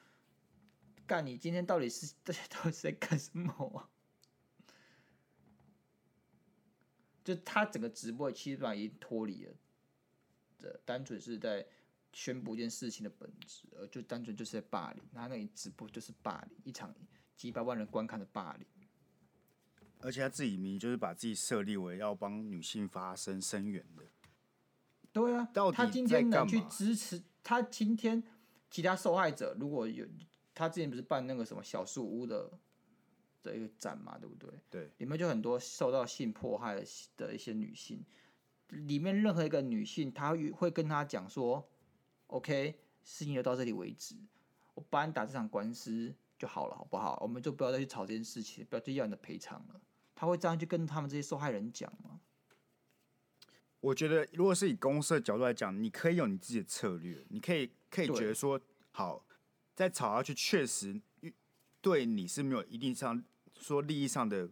[1.07, 2.33] 干你今天到底是到
[2.65, 3.91] 底是在干什么？
[7.29, 9.53] 就他整个直播基本上已经脱离了，
[10.59, 11.67] 这单纯是在
[12.11, 15.03] 宣布一件事情的本质，而就单纯就是在霸凌。
[15.13, 16.95] 他那里直播就是霸凌，一场
[17.37, 18.67] 几百万人观看的霸凌。
[20.01, 24.05] 而且他自己明明就是把自己设立为要帮女性发声声援的。
[25.13, 28.25] 对啊，他今天能去支持他今天
[28.71, 30.07] 其他受害者，如果有
[30.55, 32.59] 他之前不是办那个什么小树屋的。
[33.43, 34.51] 的一个展嘛，对不对？
[34.71, 36.85] 对，里面就很多受到性迫害的
[37.17, 38.05] 的一些女性，
[38.69, 41.69] 里面任何一个女性，她会跟她讲说
[42.29, 44.17] ：“OK，事情就到这里为止，
[44.75, 47.19] 我帮你打这场官司就好了，好不好？
[47.23, 49.81] 我们就不要再去吵这件事情，不要去要你的赔偿了。”
[50.15, 52.21] 他会这样去跟他们这些受害人讲吗？
[53.81, 59.25] 我觉得，如果是以公司的角度来讲，你可以有你自己的策略，你可以可以觉得说，好，
[59.77, 61.01] 再吵下去确实。
[61.81, 63.23] 对你是没有一定上
[63.59, 64.49] 说利益上的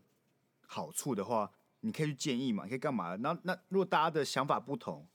[0.66, 3.16] 好处的话，你可以去建议嘛，你可以干嘛？
[3.16, 5.06] 那那如果大家的想法不同，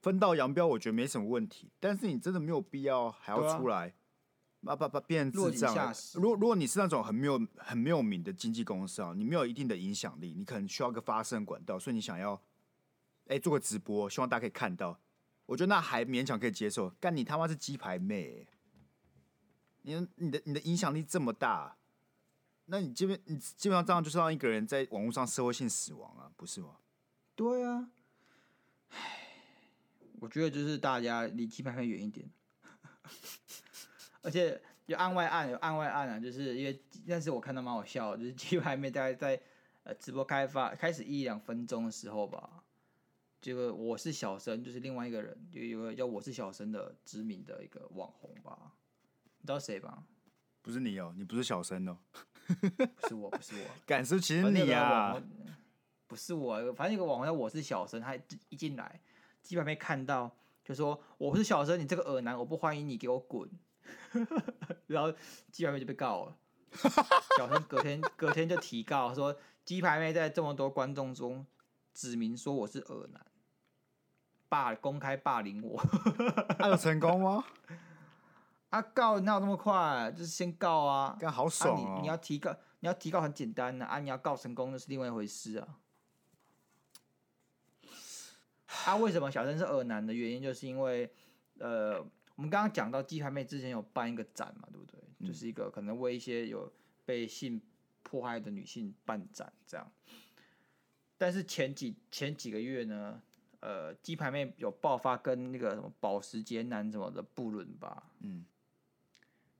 [0.00, 1.70] 分道扬镳，我觉得没什么问题。
[1.80, 3.94] 但是你真的没有必要还要出来，
[4.62, 5.94] 把把把变成智障。
[6.14, 12.40] 如果如果你是那种很没有很没有名的经纪公司啊，你没有一定的影响力，你可能需要一个发声管道，所以你想要
[13.26, 14.98] 哎做个直播，希望大家可以看到，
[15.46, 16.88] 我觉得那还勉强可以接受。
[17.00, 18.48] 干你他妈是鸡排妹欸！
[19.86, 21.76] 你你的你的影响力这么大，
[22.64, 26.76] 那你基本你基本上这样就是让一个人在网络上社会性死亡啊，不是吗？
[27.36, 27.90] 对啊，
[28.88, 29.18] 唉，
[30.20, 32.26] 我觉得就是大家离鸡排妹远一点，
[34.22, 39.38] 而且有案外案，有案外案啊，就是因为那时我看到蛮好笑，就是鸡排妹大概在
[39.82, 42.64] 呃直播开发开始一两分钟的时候吧，
[43.42, 48.72] 这个我是小生，就是另外一个人，有有个叫我是小生的知名的一个网红吧。
[49.44, 50.04] 你知道谁吧？
[50.62, 51.98] 不是你哦，你不是小生哦。
[52.46, 53.68] 不是我，不是我。
[53.84, 55.22] 敢说其实你啊，
[56.06, 58.16] 不是我，反正有个网红叫我是小生，他
[58.48, 59.02] 一进来，
[59.42, 63.46] 基本没看到，就说我是小生，你这个耳男，我不欢迎你，给我滚。
[64.88, 65.12] 然后
[65.52, 66.36] 鸡排妹就被告了。
[67.36, 71.46] 小生隔天隔天就提告说，鸡排妹在这么多观众中
[71.92, 73.26] 指明说我是恶男，
[74.48, 75.78] 霸公开霸凌我，
[76.58, 77.44] 他 有成功吗？
[78.74, 80.10] 啊，告哪有那么快？
[80.10, 81.86] 就是先告啊，干好爽哦！
[81.90, 85.78] 啊、你你要提告，你要提告很简单的啊，啊，你要告成功那是另外一回事啊。
[88.84, 91.08] 啊，为什么小生是二男的原因，就是因为
[91.60, 92.00] 呃，
[92.34, 95.00] 我们刚刚讲到鸡排妹之前有办一个展嘛，对不对？
[95.20, 96.72] 嗯、就是一个可能为一些有
[97.04, 97.62] 被性
[98.02, 99.88] 迫害的女性办展这样。
[101.16, 103.22] 但是前几前几个月呢，
[103.60, 108.10] 呃，鸡排妹有爆发跟那个什么保时捷男什么的不伦吧？
[108.18, 108.44] 嗯，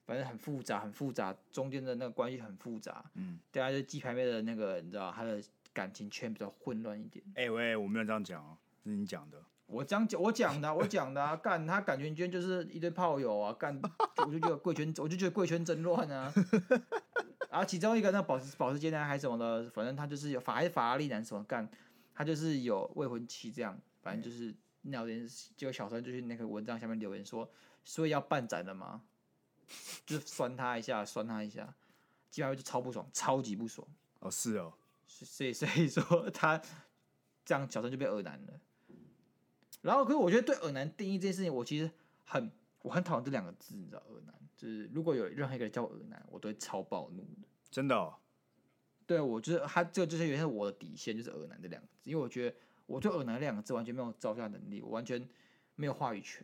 [0.07, 3.05] 反正很复杂，很复杂，中间的那个关系很复杂。
[3.15, 7.25] 嗯，对啊，就鸡排妹的那个，你知道，他的感情圈比较混乱一点。
[7.35, 9.43] 哎、欸、喂，我没有这样讲哦，是你讲的。
[9.67, 11.35] 我讲讲，我讲的，我讲的啊！
[11.35, 13.51] 干，他感情圈就是一堆炮友啊！
[13.55, 13.81] 干，
[14.19, 16.31] 我就觉得贵圈，我就觉得贵圈真乱啊！
[17.49, 21.67] 然 后其中一个那保时保时捷男还是什么的，反正他就是有法还是法拉利男什么干，
[22.15, 27.51] 他就是有未婚妻这样，反正就是那天，结果小三就去那个文章下面留言说，
[27.87, 29.01] 所以要办展了吗？
[30.07, 31.75] 就酸他一下，酸他一下，
[32.31, 33.87] 基本上就超不爽，超级不爽。
[34.21, 34.73] 哦，是哦，
[35.07, 36.61] 所以所以说 他
[37.45, 38.61] 这样小三就被恶男了。
[39.83, 41.91] 然后，可是我觉得对“恶男”定义这件事情，我其实
[42.25, 42.51] 很
[42.81, 47.47] 我很讨厌这两个字，你知道，“恶男”就是如果有任何一个人叫我“恶男”，我都会超暴怒的。
[47.71, 48.15] 真的、哦？
[49.07, 55.29] 对，我觉得他这个就是原来我的底线，就是“恶男”这两个字，因为我觉得我对“恶男”这两个字完全没有招架能力，我完全
[55.75, 56.43] 没有话语权。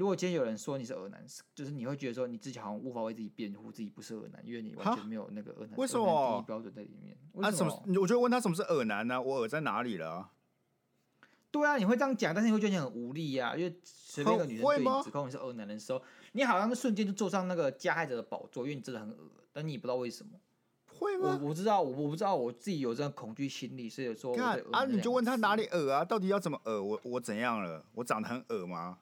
[0.00, 1.22] 如果今天有人说你是“恶男”，
[1.54, 7.14] 就是你会觉得说你自己好像无法为自己辩护，自己不是“恶男”，因为你完全没有那个“恶男”为什么第一标准在里面。
[7.42, 7.84] 啊、什么？
[8.00, 9.20] 我就问他什么是“恶男”呢？
[9.20, 10.30] 我恶在哪里了？
[11.50, 19.16] 对啊，你会这样讲，但是你会觉得你很无力呀、啊，因为随便一个女生对你指控你是恶男人的时候，你好像瞬间就坐上那个加害者的宝座，因为你真的很恶，
[19.52, 20.32] 但你也不知道为什么。
[20.86, 21.38] 会吗？
[21.42, 26.02] 我我知道，我我不知道我自己有这样恐惧心理，所以说看啊，你就问他哪里恶啊？
[26.02, 26.82] 到底要怎么恶？
[26.82, 27.84] 我我怎样了？
[27.92, 28.98] 我长得很恶吗？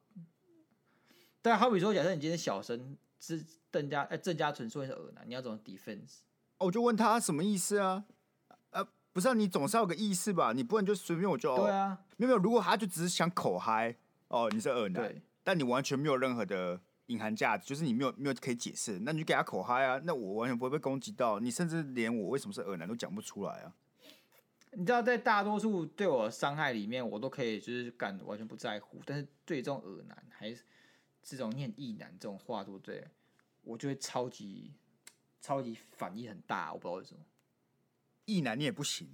[1.48, 6.18] 对啊，好比说，假设你今天小生是邓家哎郑家纯说你是耳男，你要怎么 defense？
[6.58, 8.04] 哦，我就问他什么意思啊？
[9.14, 10.52] 不是、啊、你总是要有个意思吧？
[10.52, 12.38] 你不能就随便我就对啊，没有没有。
[12.38, 13.96] 如果他就只是想口嗨
[14.28, 15.10] 哦，你是耳男，
[15.42, 23.72] 但你完全没有任何的隐含价值，就是你没有没有可以解释，那你就给他口嗨啊，那我完全不会被攻击到，你甚至连我为什么是耳男都讲不出来啊。
[24.72, 30.62] 你知道，在大多数对我的伤害里面，我都可以就是敢完全不在乎，但是对这种恶男还是
[31.36, 33.06] 这种念异男这种话，对不对？
[33.62, 34.72] 我就会超级
[35.40, 37.20] 超级反应很大，我不知道为什么。
[38.24, 39.08] 异男你也不行，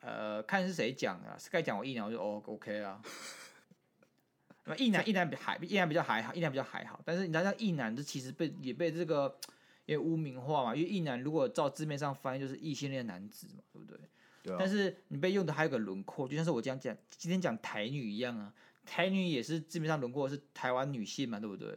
[0.00, 3.02] 呃，看是谁讲的，是该讲我异男我就哦 OK 啊。
[4.66, 9.38] 那异男异男比还异男比较还好，异男比较还好，但是你知道异男这其实被也被这个
[9.84, 14.00] 也污名化嘛，因为异男如果照字面上翻译就是异性恋男子嘛，对不对？
[14.42, 14.56] 对啊。
[14.58, 21.76] 但是你被用的还有个轮廓，就像是我这样讲今天讲台女一样啊，台女也是基本上轮廓是台湾女性嘛，对不对？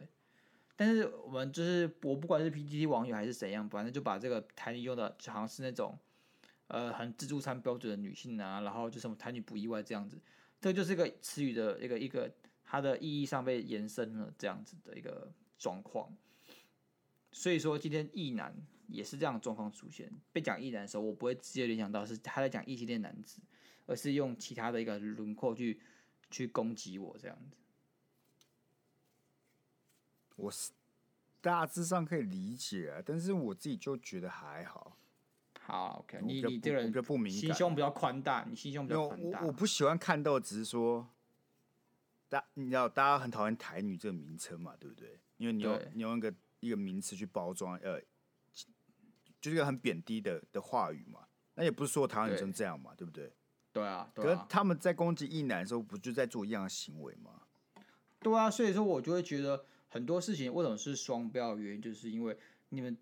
[0.76, 5.98] 但是我们就是我不管是 PTT 网友还是怎样，反正就把这个台女用的好像是那种，
[6.68, 10.16] 呃，很自助餐标准的女性啊，然后就什么台女不意外这样子，
[10.60, 16.14] 这就是一个词语的一个一个它的意义上被延伸了这样子的一个状况。
[17.32, 18.54] 所以说今天异男
[18.86, 23.40] 也是这样的状况出现，被讲异男的时候，我不会直接联想到是他在讲异性恋男子，
[23.86, 25.80] 而是用其他的一个轮廓去
[26.30, 27.56] 去攻击我这样子。
[30.36, 30.72] 我是
[31.40, 34.96] 大致上可以理解啊，但是我自己就觉得还好。
[35.60, 39.40] 好，OK，你你这个人比较不敏感，心胸比较宽大，你心胸比较宽大。
[39.42, 41.08] 我我不喜欢看到，只是说，
[42.28, 45.20] 大你知道大家很讨厌“台女”这个名称嘛，对不对？
[45.36, 48.00] 因为你用你用一个一个名词去包装，呃，
[49.40, 51.28] 就是一个很贬低的的话语嘛。
[51.54, 53.32] 那也不是说台湾女生这样嘛，对，对不对？
[53.72, 57.42] 对啊，对啊，可是他们在攻击一男的时候，不就在做一样的行为吗？
[58.20, 59.64] 对啊，所以说我就会觉得。
[59.90, 62.38] 很多事情为什么是双标的原因，就是因为
[62.68, 62.94] 你们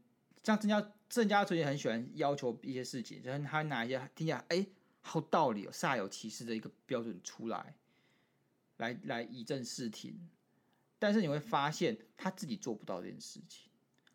[0.45, 4.65] 像郑家郑家纯也很喜欢要求一些事情，就是他拿一些听起来哎
[5.01, 7.75] 好道理、哦，煞有其事的一个标准出来，
[8.77, 10.17] 来来以正视听，
[11.01, 13.69] 但是你会发现他自己做不到这件事情，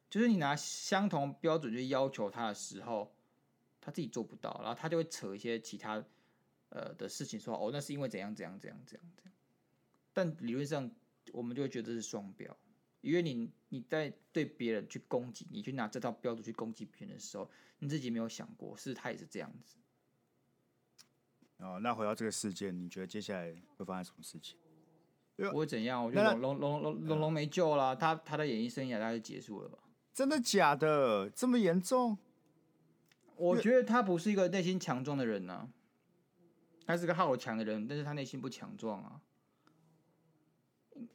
[0.10, 3.14] 就是你拿相同标准去要求他的时候，
[3.82, 6.02] 他自己做不到，然后他就会扯一些其他
[6.72, 9.34] 呃的事情说哦，那是因为怎样怎样怎样怎样怎样，
[10.12, 10.92] 但理论上。
[11.34, 12.58] 我们就会觉得这是双标，
[13.00, 19.78] 因为你你在对别人去攻击，你去拿这套标准去攻击别人的时候，你自己没有想过，是他也是这样子。
[21.58, 24.58] 哦，那回到这个事件，你觉得接下来会发生什么事情？
[25.52, 26.04] 不会怎样？
[26.04, 29.78] 我觉得龙龙龙龙龙没救了，他他的演艺生涯大概就结束了吧？
[30.12, 31.30] 真的假的？
[31.30, 32.18] 这么严重？
[33.36, 35.70] 我觉得他不是一个内心强壮的人呢、啊。
[36.92, 39.22] 他是个好强的人，但是他内心不强壮啊。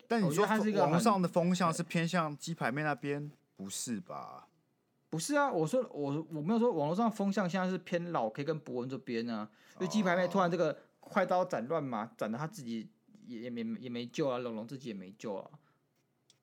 [0.08, 4.48] 但你说他是一个网上的风向是偏向鸡排妹那边，不是吧？
[5.08, 12.90] 不是啊，我说我我没有说网络上风向现在是偏老 K 跟博文这边啊，因为鸡排妹突然这个快刀斩乱麻，斩的他自己
[13.26, 15.50] 也也没也没救啊，龙龙自己也没救啊，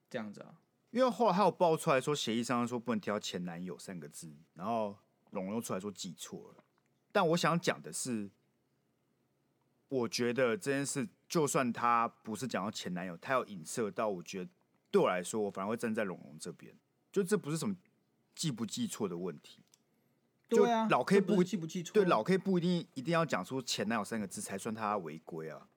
[0.09, 0.55] 这样子啊。
[0.91, 4.95] 因为后来还有爆出来说协议上说不能提到前男友三个字，然后
[5.31, 6.63] 龙龙出来说记错了。
[7.11, 8.31] 但我想讲的是，
[9.93, 14.49] 我觉得这件事就算他不是讲到前男友，他有影射到，我觉得
[14.89, 16.75] 对我来说，我反而会站在龙龙这边，
[17.11, 17.75] 就这不是什么。
[18.35, 19.59] 记不记错的问题，
[20.49, 25.67] 对啊，老 K 不，不记不记错，对老 K 不一定一定要讲出前男友三个字才算他违规啊。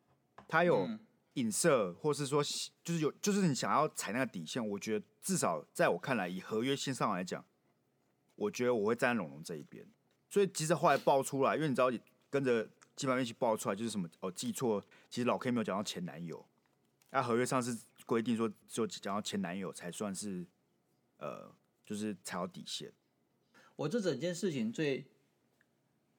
[0.49, 0.89] 他有
[1.35, 2.43] 影射，或是说
[2.83, 7.45] 就是有，就是你想要踩那个底线，我觉得至少在我看来，以合约性上来讲，
[8.37, 9.87] 我觉得我会站在龙龙这一边。
[10.31, 11.93] 所以即使后来爆出来，因为你知道
[12.31, 16.45] 跟着鸡排妹一起爆出来，就是什么哦记错，其实老 K 没有讲到前男友，
[17.11, 20.45] 那合约上是规定说只有讲到前男友才算是
[21.19, 21.55] 呃。
[21.87, 22.93] 就是踩到底线。
[23.77, 25.07] 我这整件事情最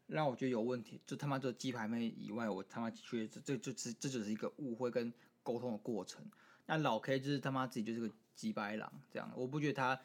[0.05, 5.11] 让我觉得有问题，就他妈这鸡排妹以外，我他妈觉得这这就是这只是一个误会跟
[5.43, 6.25] 沟通的过程。
[6.67, 9.99] 那老 K 就是他妈自己就是个鸡掰狼，这样我不觉得他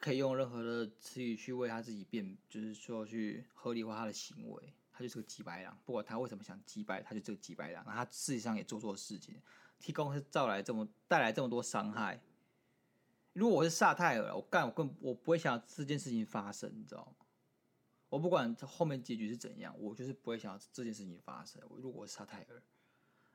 [0.00, 4.72] 可以用任何的词语去为他自己辩，就是说去合理化他的行为。
[4.98, 7.84] 他就是个鸡掰狼，不管他为什么想鸡掰，他就这个鸡掰狼。
[7.86, 9.40] 那他事实上也做错事情，
[9.78, 12.20] 替公司造来这么带来这么多伤害。
[13.32, 17.26] 如果我是萨泰尔，我干我更我不会想这件事情发生，你知道吗？
[18.08, 21.62] 我不管后面结局是怎样，我就是不会想这件事情发生。
[21.76, 22.60] 如果我是萨泰尔，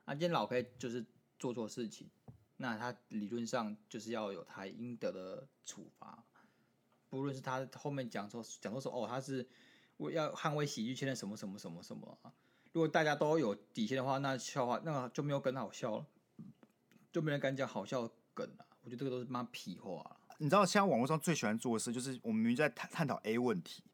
[0.04, 1.02] 那今天老 K 就是
[1.38, 2.10] 做错事情，
[2.58, 6.22] 那他理论上就是要有他应得的处罚。
[7.08, 9.48] 不论是他后面讲说讲说说哦，他是
[9.96, 12.18] 我要捍卫喜剧圈的什么什么什么什么。
[12.72, 16.06] 如果大家都有底线的话，那笑话那个就没有梗好笑了，
[17.12, 18.66] 就没人敢讲好笑的梗了。
[18.82, 20.16] 我觉得这个都是妈屁话。
[20.38, 23.84] 你知道，现在网络上最喜欢做的事，就是我们明明在探探讨 A 问题，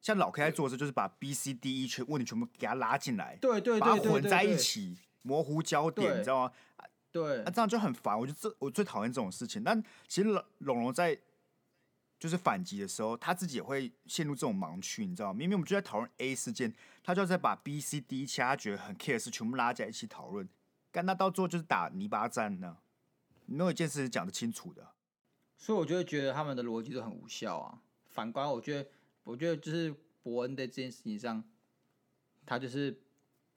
[0.00, 6.52] 像老 K 在做的事，就是把 B、C、D、E 全问题全部给他拉进来，对对，把它混在一起，模糊焦点，你知道吗？
[7.12, 8.18] 对，那这样就很烦。
[8.18, 9.62] 我觉得这我最讨厌这种事情。
[9.62, 10.28] 但其实
[10.58, 11.18] 龙龙在
[12.18, 15.38] 就是反击的时候，他自己也会陷入这种盲区，你知道吗？
[15.38, 20.48] 明明我们就在讨论 A 事件，他就要再把 B、C、D 其他觉得很 care 的事全部拉在一起讨论，
[20.90, 22.78] 干那到最后就是打泥巴战呢。
[23.46, 24.92] 没有一件事是讲得清楚的，
[25.56, 27.80] 所以我就会觉得他们的逻辑都很无效啊。
[28.06, 28.90] 反观，我觉得，
[29.24, 31.42] 我觉得就是伯恩在这件事情上，
[32.44, 33.00] 他就是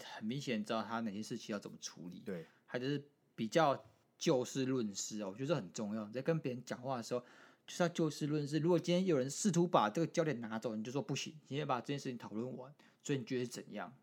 [0.02, 2.22] 很明显知道他哪些事情要怎么处理。
[2.26, 3.04] 对，他就是
[3.36, 3.84] 比较
[4.18, 6.08] 就事论事啊，我觉得这很重要。
[6.10, 7.26] 在跟别人讲话的时候，
[7.72, 8.60] 就是要就事论事。
[8.60, 12.74] 如果今天有人试图把这个焦点拿走，你就说不行，你先把这件事情讨论完。
[13.02, 13.94] 所以你觉得怎样？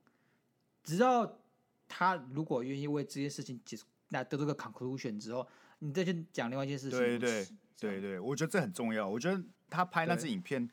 [0.83, 1.39] 直到
[1.87, 5.47] 他如果愿意为这件事情结束，那得出个 conclusion 之后。
[5.81, 6.99] 你再去讲另外一件事情。
[6.99, 7.47] 对对
[7.79, 9.07] 对对，我觉得这很重要。
[9.07, 10.69] 我觉得他拍那支影片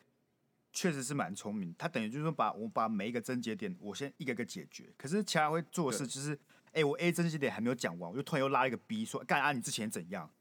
[0.71, 1.75] 确实是蛮聪明。
[1.77, 4.91] 他等于就是说把我把每一个症结点，我先一个一个解决。
[4.97, 6.33] 可是其他会做的事就是，
[6.67, 10.31] 哎、欸，我 A 症结点还没有讲完，我就突然又拉一个 B 说，干啊，你之前怎样？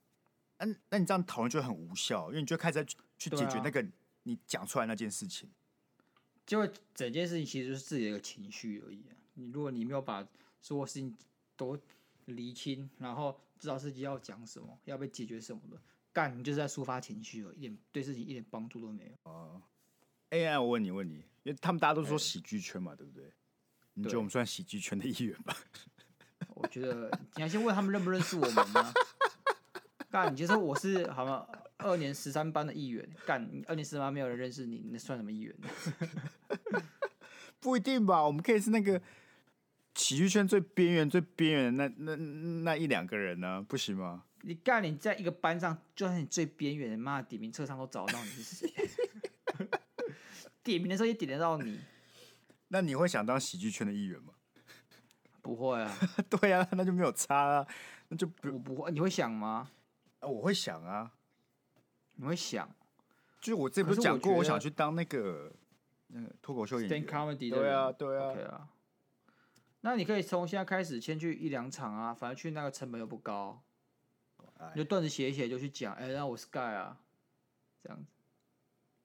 [0.58, 2.84] 那你这样讨论就很无效，因为你就开始在
[3.18, 3.84] 去解决那个
[4.24, 5.50] 你讲出来那件事情。
[6.46, 9.16] 就会整件事情其实就是自己的一个情绪而已啊。
[9.34, 10.26] 你如果你没有把
[10.60, 11.16] 所有事情
[11.56, 11.78] 都
[12.26, 13.40] 厘清，然后。
[13.56, 15.80] 知道自己要讲什么，要被解决什么的，
[16.12, 19.12] 干你就是在抒发情绪了，一点对事情一点帮助都没有。
[19.22, 19.62] 哦、
[20.28, 23.32] 呃、AI，我问你问你，因为他们大家都说喜剧圈嘛，欸、对不对？
[23.94, 25.56] 你觉得我们算喜剧圈的一员吧？
[26.54, 28.92] 我觉得你要先问他们认不认识我们吗？
[30.14, 31.44] 干，你就说我是好吗？
[31.78, 35.52] 二年十三班的一员，干，二年十三班没有人认识你，那算什么一员？
[37.58, 39.02] 不一定吧，我们可以是那个。
[39.96, 42.16] 喜剧圈最边缘、最边缘的那那
[42.62, 43.64] 那一两个人呢？
[43.68, 44.24] 不行吗？
[44.42, 48.72] 你干你在一个班上，就算你最边缘的，妈的点名册上都找得到你是谁。
[50.62, 51.80] 点名的时候也点得到你。
[52.68, 54.32] 那你会想当喜剧圈的一员吗？
[55.42, 55.92] 不会啊。
[56.28, 57.66] 对啊，那就没有差啊。
[58.08, 58.92] 那就不我不会。
[58.92, 59.70] 你会想吗？
[60.24, 61.12] 啊，我会想啊。
[62.14, 62.68] 你会想？
[63.40, 65.52] 就是我这不是讲过，我想去当那个
[66.06, 67.04] 那个脱口秀演员。
[67.06, 68.30] 对啊，对啊。
[68.30, 68.68] Okay 啊
[69.80, 73.62] 那你可以从现在开始先去一两场啊，反正去那个成本又不高，
[74.74, 76.98] 你就段子写一写就去讲，哎、欸，那我是 Sky 啊，
[77.82, 78.06] 这样子。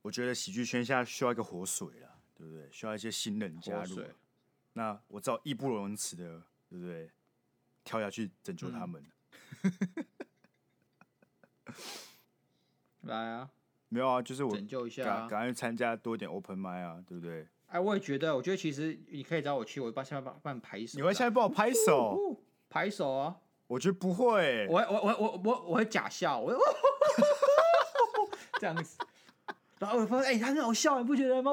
[0.04, 2.70] 我觉得喜剧圈现在需要一个活水了，对不对？
[2.72, 4.02] 需要一些新人加入。
[4.72, 7.12] 那我知道义不容辞的，对不对？
[7.84, 9.04] 跳下去拯救他们。
[9.64, 10.06] 嗯、
[13.04, 13.50] 来啊！
[13.90, 17.48] 没有啊，就是我拯救一下、啊，赶快参加多一点 Open 麦啊，对不对？
[17.68, 20.98] 哎，我也觉得，我觉得其实你可以找我去，我帮下面帮帮你拍手。
[20.98, 21.98] 你会下面帮我拍手？
[21.98, 22.38] 哦哦、
[22.70, 23.36] 拍手啊！
[23.68, 24.68] 我觉得不会。
[24.70, 26.54] 我我我我我我会假笑，我
[28.60, 28.98] 这样子。
[29.80, 31.52] 然后我发现，哎、欸，他很好笑，你不觉得吗？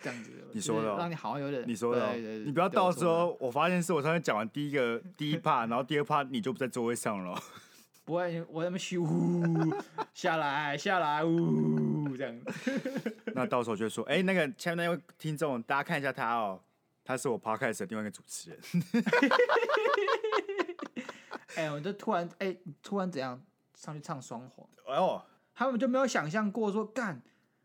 [0.00, 0.30] 这样子。
[0.52, 1.64] 你说的、哦，让你好像有点。
[1.66, 2.14] 你说的、哦，
[2.44, 7.40] 你不要到时候我发现是我上次讲完第一个第一 part，然后第二 part 你就不在座位上了。
[8.08, 9.42] 不会，我在那边嘘呼
[10.14, 12.34] 下来下来呜这样。
[13.36, 16.58] 那到时候就说，哎、欸，那个前面那位听众，大家看一下他哦，
[17.04, 18.58] 他是我 podcast 的另外一个主持人。
[21.56, 23.38] 哎、欸，我就突然哎、欸，突然怎样
[23.74, 24.66] 上去唱双簧？
[24.86, 25.22] 哎呦，
[25.54, 27.20] 他们就没有想象过说干，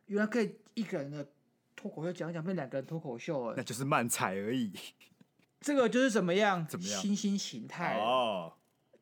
[0.07, 1.25] 原来可以一个人的
[1.73, 4.73] 脱口秀讲一讲变两个人脱口秀，哎，那就是慢踩而已。
[5.61, 6.67] 这个就是怎么样？
[6.67, 7.01] 怎么样？
[7.01, 8.51] 新兴形态哦。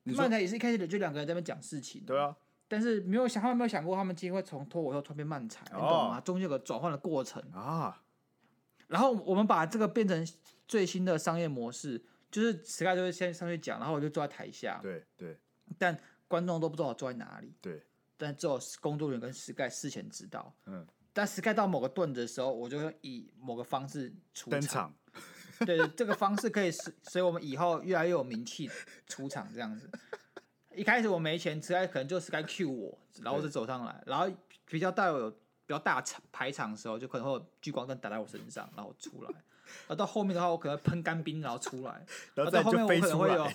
[0.03, 2.03] 漫才也是一开始的，就两个人在那边讲事情。
[2.05, 2.35] 对啊，
[2.67, 6.19] 但是没有想，他们没有想过，他们今天会从脱口秀突然变漫才，你懂吗？
[6.21, 8.03] 中间有个转换的过程啊。
[8.87, 10.27] 然后我们把这个变成
[10.67, 14.79] 最新的商业模式，就是 Sky 就会先上去讲，然后我就坐在台下。
[14.81, 15.37] 对对。
[15.77, 15.97] 但
[16.27, 17.53] 观众都不知道我坐在哪里。
[17.61, 17.81] 对。
[18.17, 20.53] 但只有工作人员跟 Sky 事前知道。
[20.65, 20.85] 嗯。
[21.13, 24.93] 但 Sky 到某个段子的时候，我就会以某个方式出场。
[25.65, 28.69] 对对，这个方式可以使，所以我们以后越来越有名气
[29.07, 29.89] 出场这样子。
[30.75, 34.29] 一开始我没钱，实在可能就是 Sky Q 我，然后我就走上来，然后
[34.67, 35.37] 比较带有比
[35.67, 39.29] 较大场排场的时候，就可能会有聚光灯打在我身上，然后出来。
[39.31, 42.05] 然后到后面的话，我可能喷干冰，然后出来。
[42.33, 43.47] 然后到后面我可能会有，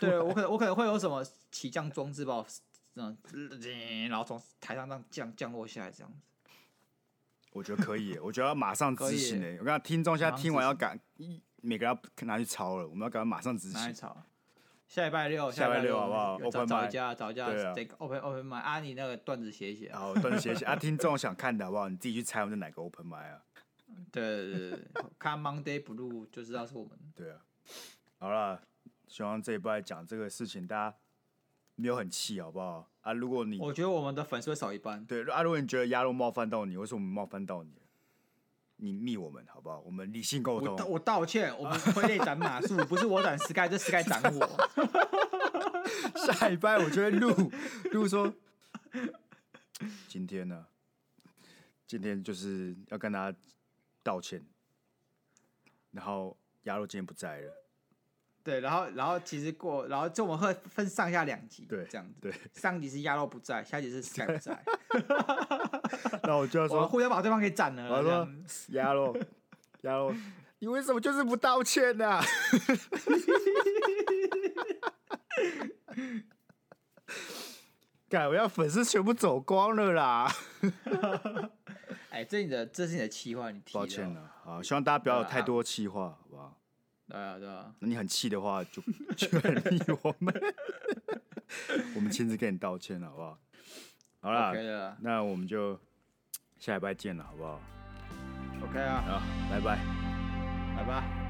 [0.00, 2.46] 对我可能我可能会有什么起降装置把我，
[2.94, 3.16] 嗯，
[4.08, 6.18] 然后从台上这样降降落下来这样子。
[7.52, 9.58] 我觉得可以，我觉得要马上执行诶！
[9.60, 10.98] 我刚听众现在听完要赶，
[11.60, 13.94] 每个人要拿去抄了，我们要赶快马上执行。
[14.88, 16.38] 下礼拜六，下礼拜六好不好？
[16.50, 19.90] 找找一家，找一家这个 open open mic 啊，你那个段子写写。
[19.92, 21.88] 好，段子写写啊， 听众想看的好不好？
[21.88, 23.42] 你自己去猜我们是哪个 open mic 啊？
[24.10, 24.84] 对对对，
[25.18, 26.98] 看 Monday Blue 就知道是我们。
[27.14, 27.38] 对啊，
[28.18, 28.60] 好了，
[29.06, 30.96] 希望这一拜讲这个事情，大家
[31.74, 32.88] 没有很气，好不好？
[33.00, 35.04] 啊，如果你我觉得我们的粉丝会少一半。
[35.04, 37.72] 对啊，如果你觉得鸭肉冒犯到你，或是我们冒犯到你？
[38.76, 39.80] 你密我们好不好？
[39.80, 40.76] 我们理性沟通。
[40.76, 44.48] 我我道歉，我们傀儡斩马谡， 不是我斩 Sky，这 Sky 斩我。
[46.32, 47.30] 下一拜我就会录
[47.92, 48.32] 录说，
[50.08, 50.66] 今天呢，
[51.86, 53.38] 今天就是要跟大家
[54.02, 54.44] 道歉，
[55.92, 57.61] 然后鸭肉今天不在了。
[58.44, 62.14] 对，然后，然后其实过，然后就我们会分上下两集，对，这样子。
[62.20, 64.62] 对，上集是鸭肉不在，下集是 Sky 不在。
[66.24, 67.88] 那我就要说，互相把对方给斩了。
[67.96, 68.28] 我说
[68.68, 69.16] 鸭肉，
[69.82, 70.14] 鸭肉，
[70.58, 72.24] 你为什么就是不道歉呢、啊？
[78.08, 80.30] 干，我要粉丝全部走光了啦！
[82.10, 84.30] 哎，这是你的，这是你的气话，你提抱歉了。
[84.44, 86.58] 好，希望大家不要有太多气话，好不好？
[87.08, 88.82] 对啊，对啊，那你很气的话就，
[89.16, 90.34] 就 就很理我们，
[91.96, 93.38] 我们亲自跟你道歉了，好不好？
[94.20, 95.78] 好啦，okay、那我们就
[96.58, 97.60] 下礼拜见了，好不好
[98.62, 99.78] ？OK 啊，好，拜拜，
[100.76, 101.21] 拜拜。